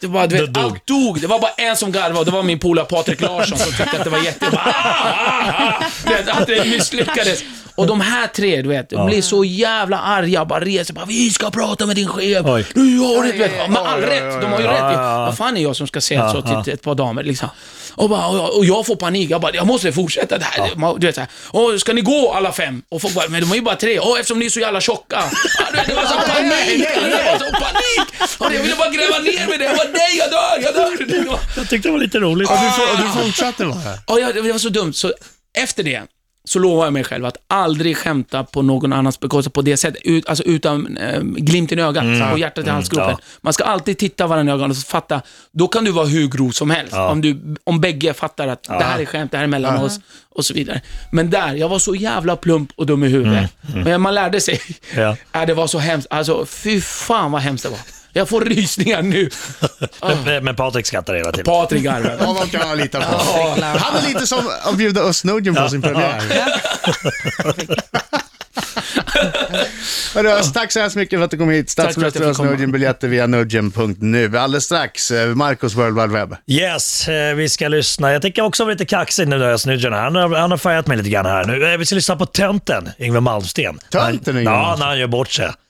Det 0.02 0.08
var, 0.08 0.26
du 0.26 0.36
vet, 0.36 0.54
Det 0.54 0.60
dog. 0.60 0.72
allt 0.72 0.86
dog. 0.86 1.20
Det 1.20 1.26
var 1.26 1.38
bara 1.38 1.50
en 1.56 1.76
som 1.76 1.92
garvade 1.92 2.18
och 2.18 2.24
det 2.24 2.30
var 2.30 2.42
min 2.42 2.58
polare 2.58 2.86
Patrik 2.86 3.20
Larsson 3.20 3.58
som 3.58 3.72
tyckte 3.72 3.98
att 3.98 4.04
det 4.04 4.10
var 4.10 4.18
jätte... 4.18 4.50
Bara, 4.50 4.62
ah, 4.64 5.84
ah, 6.04 6.32
ah. 6.32 6.40
Att 6.40 6.46
det 6.46 6.64
misslyckades. 6.66 7.44
Och 7.74 7.86
de 7.86 8.00
här 8.00 8.26
tre, 8.26 8.62
du 8.62 8.68
vet, 8.68 8.90
de 8.90 9.06
blir 9.06 9.22
så 9.22 9.44
jävla 9.44 9.98
arga, 9.98 10.44
bara 10.44 10.60
reser 10.60 10.94
bara, 10.94 11.04
vi 11.04 11.30
ska 11.30 11.50
prata 11.50 11.86
med 11.86 11.96
din 11.96 12.08
chef. 12.08 12.46
Oj. 12.46 12.66
Du 12.74 12.98
har 12.98 13.22
rätt, 13.22 13.34
vet, 13.34 13.70
med 13.70 13.82
all 13.82 14.00
rätt. 14.00 14.40
De 14.40 14.52
har 14.52 14.60
ju 14.60 14.66
rätt. 14.66 14.78
Ja, 14.78 14.92
ja, 14.92 15.12
ja. 15.12 15.24
Vad 15.26 15.36
fan 15.36 15.56
är 15.56 15.62
jag 15.62 15.76
som 15.76 15.86
ska 15.86 16.00
säga 16.00 16.32
så 16.32 16.62
till 16.62 16.72
ett 16.74 16.82
par 16.82 16.94
damer 16.94 17.22
liksom? 17.22 17.48
Och, 17.94 18.08
bara, 18.10 18.26
och, 18.26 18.36
jag, 18.36 18.56
och 18.56 18.64
jag 18.64 18.86
får 18.86 18.96
panik. 18.96 19.30
Jag 19.30 19.40
bara, 19.40 19.54
jag 19.54 19.66
måste 19.66 19.92
fortsätta 19.92 20.38
det 20.38 20.44
här. 20.44 20.98
Du 20.98 21.06
vet, 21.06 21.14
så 21.14 21.20
här. 21.20 21.30
Och 21.46 21.80
ska 21.80 21.92
ni 21.92 22.00
gå 22.00 22.32
alla 22.32 22.52
fem? 22.52 22.82
Och 22.88 23.02
folk 23.02 23.14
bara, 23.14 23.28
men 23.28 23.40
de 23.40 23.50
är 23.50 23.54
ju 23.54 23.62
bara 23.62 23.76
tre. 23.76 23.98
Åh, 24.00 24.16
eftersom 24.20 24.38
ni 24.38 24.46
är 24.46 24.50
så 24.50 24.60
jävla 24.60 24.80
tjocka. 24.80 25.22
Ja, 25.58 25.64
du 25.70 25.76
vet, 25.76 25.86
det 25.86 25.94
var 25.94 26.02
så 26.02 26.14
panik. 26.14 26.88
Det 26.94 27.24
var 27.24 27.38
så 27.38 27.52
panik. 27.52 28.38
Och 28.38 28.54
jag 28.54 28.62
ville 28.62 28.76
bara 28.76 28.88
gräva 28.90 29.18
ner 29.18 29.46
mig 29.48 29.58
där. 29.58 29.74
Nej, 29.92 30.18
jag 30.18 30.30
dör, 30.30 30.62
jag 30.62 30.74
dör. 30.74 31.06
Det 31.22 31.28
var- 31.30 31.40
Jag 31.56 31.68
tyckte 31.68 31.88
det 31.88 31.92
var 31.92 31.98
lite 31.98 32.18
roligt. 32.18 32.50
Och 32.50 32.56
du, 32.56 32.82
och 32.92 32.98
du 33.14 33.22
fortsatte 33.24 33.64
bara? 33.66 33.78
Ja, 34.06 34.18
jag, 34.18 34.34
det 34.34 34.52
var 34.52 34.58
så 34.58 34.68
dumt. 34.68 34.92
Så 34.92 35.12
efter 35.58 35.82
det 35.82 36.02
så 36.44 36.58
lovar 36.58 36.84
jag 36.84 36.92
mig 36.92 37.04
själv 37.04 37.24
att 37.26 37.36
aldrig 37.46 37.96
skämta 37.96 38.44
på 38.44 38.62
någon 38.62 38.92
annans 38.92 39.20
bekostnad 39.20 39.52
på 39.52 39.62
det 39.62 39.76
sättet. 39.76 40.02
Ut, 40.04 40.28
alltså 40.28 40.44
utan 40.44 40.96
eh, 40.96 41.20
glimten 41.22 41.78
i 41.78 41.82
ögat 41.82 42.04
och 42.32 42.38
hjärtat 42.38 42.66
i 42.66 42.70
halsgropen. 42.70 43.10
ja. 43.10 43.24
Man 43.40 43.52
ska 43.52 43.64
alltid 43.64 43.98
titta 43.98 44.26
varandra 44.26 44.52
i 44.52 44.54
ögonen 44.54 44.70
och 44.70 44.76
fatta. 44.76 45.22
Då 45.52 45.68
kan 45.68 45.84
du 45.84 45.90
vara 45.90 46.06
hur 46.06 46.28
grov 46.28 46.50
som 46.50 46.70
helst. 46.70 46.92
Ja. 46.92 47.08
Om, 47.10 47.20
du, 47.20 47.56
om 47.64 47.80
bägge 47.80 48.14
fattar 48.14 48.48
att 48.48 48.62
det 48.62 48.84
här 48.84 48.98
är 48.98 49.04
skämt, 49.04 49.30
det 49.30 49.36
här 49.36 49.44
är 49.44 49.48
mellan 49.48 49.76
oss 49.84 50.00
och 50.30 50.44
så 50.44 50.54
vidare. 50.54 50.80
Men 51.12 51.30
där, 51.30 51.54
jag 51.54 51.68
var 51.68 51.78
så 51.78 51.94
jävla 51.94 52.36
plump 52.36 52.70
och 52.76 52.86
dum 52.86 53.04
i 53.04 53.08
huvudet. 53.08 53.50
Men 53.74 54.00
man 54.00 54.14
lärde 54.14 54.40
sig. 54.40 54.60
Ja. 54.96 55.16
Ja, 55.32 55.46
det 55.46 55.54
var 55.54 55.66
så 55.66 55.78
hemskt. 55.78 56.06
Alltså, 56.10 56.46
fy 56.46 56.80
fan 56.80 57.32
vad 57.32 57.40
hemskt 57.42 57.64
det 57.64 57.70
var. 57.70 57.78
Jag 58.12 58.28
får 58.28 58.40
rysningar 58.40 59.02
nu. 59.02 59.30
Men, 60.24 60.44
men 60.44 60.56
Patrik 60.56 60.86
skrattar 60.86 61.14
hela 61.14 61.32
tiden. 61.32 61.44
Patrik 61.44 61.82
garvar. 61.82 62.16
Ja, 62.20 62.32
vad 62.32 62.50
kan 62.50 62.68
man 62.68 62.76
lita 62.76 63.00
på? 63.00 63.16
Han 63.62 63.96
är 63.96 64.08
lite 64.08 64.26
som 64.26 64.50
att 64.64 64.76
bjuda 64.76 65.00
Özz 65.00 65.22
på 65.22 65.68
sin 65.70 65.82
premiär. 65.82 66.22
Hörru, 70.14 70.28
Özz, 70.28 70.52
tack 70.52 70.72
så 70.72 70.80
hemskt 70.80 70.96
mycket 70.96 71.18
för 71.18 71.24
att 71.24 71.30
du 71.30 71.38
kom 71.38 71.50
hit. 71.50 71.72
för 71.72 71.82
att 71.82 71.92
Statsminister 71.92 72.22
Özz. 72.22 72.38
Nujen, 72.38 72.72
biljetter 72.72 73.08
via 73.08 73.26
nudgen.nu. 73.26 74.38
Alldeles 74.38 74.64
strax, 74.64 75.10
eh, 75.10 75.26
Marcos 75.34 75.74
World 75.74 76.00
Wide 76.00 76.12
Web. 76.20 76.36
Yes, 76.46 77.08
eh, 77.08 77.34
vi 77.34 77.48
ska 77.48 77.68
lyssna. 77.68 78.12
Jag 78.12 78.22
tänker 78.22 78.42
också 78.42 78.64
vara 78.64 78.72
lite 78.72 78.84
kaxig 78.84 79.28
nu 79.28 79.58
snudgar 79.58 79.90
här. 79.90 80.02
Han 80.02 80.14
har, 80.16 80.36
han 80.36 80.50
har 80.50 80.58
färgat 80.58 80.86
mig 80.86 80.96
lite 80.96 81.10
grann 81.10 81.26
här 81.26 81.44
nu. 81.44 81.72
Eh, 81.72 81.78
Vi 81.78 81.86
ska 81.86 81.94
lyssna 81.94 82.16
på 82.16 82.26
Tönten, 82.26 82.88
Yngwie 82.98 83.20
Malmsteen. 83.20 83.78
Tönten, 83.90 84.36
Yngwie 84.36 84.52
Ja, 84.52 84.76
när 84.78 84.86
han 84.86 84.98
gör 84.98 85.06
bort 85.06 85.30
sig. 85.30 85.50